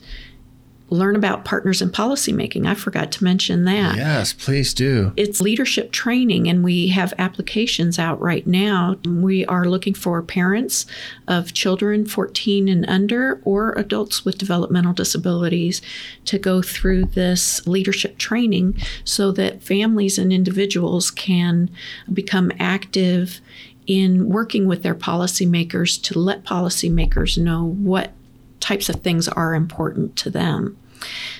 learn 0.90 1.16
about 1.16 1.44
partners 1.44 1.82
in 1.82 1.90
policymaking. 1.90 2.66
I 2.66 2.74
forgot 2.74 3.12
to 3.12 3.24
mention 3.24 3.64
that. 3.64 3.96
Yes, 3.96 4.32
please 4.32 4.72
do. 4.72 5.12
It's 5.16 5.40
leadership 5.40 5.92
training, 5.92 6.48
and 6.48 6.64
we 6.64 6.88
have 6.88 7.12
applications 7.18 7.98
out 7.98 8.20
right 8.20 8.46
now. 8.46 8.96
We 9.06 9.44
are 9.46 9.66
looking 9.66 9.94
for 9.94 10.22
parents 10.22 10.86
of 11.26 11.52
children 11.52 12.06
14 12.06 12.68
and 12.68 12.88
under 12.88 13.40
or 13.44 13.72
adults 13.72 14.24
with 14.24 14.38
developmental 14.38 14.92
disabilities 14.92 15.82
to 16.24 16.38
go 16.38 16.62
through 16.62 17.04
this 17.06 17.66
leadership 17.66 18.18
training 18.18 18.80
so 19.04 19.30
that 19.32 19.62
families 19.62 20.18
and 20.18 20.32
individuals 20.32 21.10
can 21.10 21.70
become 22.12 22.50
active 22.58 23.40
in 23.86 24.28
working 24.28 24.66
with 24.66 24.82
their 24.82 24.94
policymakers 24.94 26.00
to 26.02 26.18
let 26.18 26.44
policymakers 26.44 27.38
know 27.38 27.64
what 27.64 28.12
types 28.60 28.88
of 28.88 28.96
things 28.96 29.28
are 29.28 29.54
important 29.54 30.16
to 30.16 30.30
them. 30.30 30.76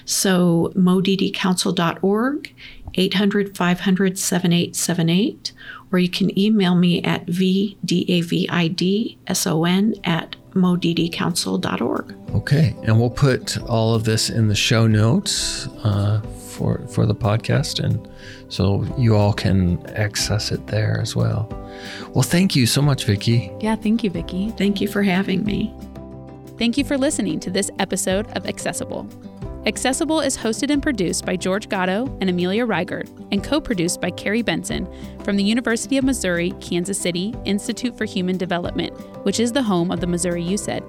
So, 0.04 0.72
moddcouncil.org, 0.76 2.54
800 2.94 3.56
500 3.56 4.18
7878, 4.18 5.52
or 5.92 5.98
you 5.98 6.08
can 6.08 6.38
email 6.38 6.74
me 6.74 7.02
at 7.02 7.26
vdavidson 7.26 8.46
at 10.04 10.36
moddcouncil.org. 10.52 12.14
Okay, 12.34 12.74
and 12.82 12.98
we'll 12.98 13.10
put 13.10 13.58
all 13.62 13.94
of 13.94 14.04
this 14.04 14.30
in 14.30 14.48
the 14.48 14.54
show 14.54 14.86
notes 14.86 15.66
uh, 15.84 16.20
for 16.50 16.86
for 16.88 17.06
the 17.06 17.14
podcast, 17.14 17.82
and 17.82 18.08
so 18.48 18.84
you 18.98 19.14
all 19.16 19.32
can 19.32 19.84
access 19.88 20.50
it 20.50 20.66
there 20.66 21.00
as 21.00 21.14
well. 21.14 21.48
Well, 22.14 22.22
thank 22.22 22.56
you 22.56 22.66
so 22.66 22.82
much, 22.82 23.04
Vicky. 23.04 23.52
Yeah, 23.60 23.76
thank 23.76 24.02
you, 24.02 24.10
Vicky. 24.10 24.50
Thank 24.52 24.80
you 24.80 24.88
for 24.88 25.02
having 25.02 25.44
me. 25.44 25.72
Thank 26.58 26.76
you 26.76 26.82
for 26.82 26.98
listening 26.98 27.38
to 27.40 27.50
this 27.50 27.70
episode 27.78 28.26
of 28.36 28.44
Accessible. 28.44 29.08
Accessible 29.66 30.20
is 30.20 30.36
hosted 30.36 30.70
and 30.70 30.82
produced 30.82 31.24
by 31.24 31.36
George 31.36 31.68
Gatto 31.68 32.06
and 32.20 32.28
Amelia 32.28 32.66
Reigert 32.66 33.08
and 33.30 33.44
co 33.44 33.60
produced 33.60 34.00
by 34.00 34.10
Carrie 34.10 34.42
Benson 34.42 34.92
from 35.22 35.36
the 35.36 35.44
University 35.44 35.98
of 35.98 36.04
Missouri 36.04 36.50
Kansas 36.60 36.98
City 36.98 37.32
Institute 37.44 37.96
for 37.96 38.06
Human 38.06 38.36
Development, 38.36 38.92
which 39.24 39.38
is 39.38 39.52
the 39.52 39.62
home 39.62 39.92
of 39.92 40.00
the 40.00 40.08
Missouri 40.08 40.42
UCEDD. 40.42 40.82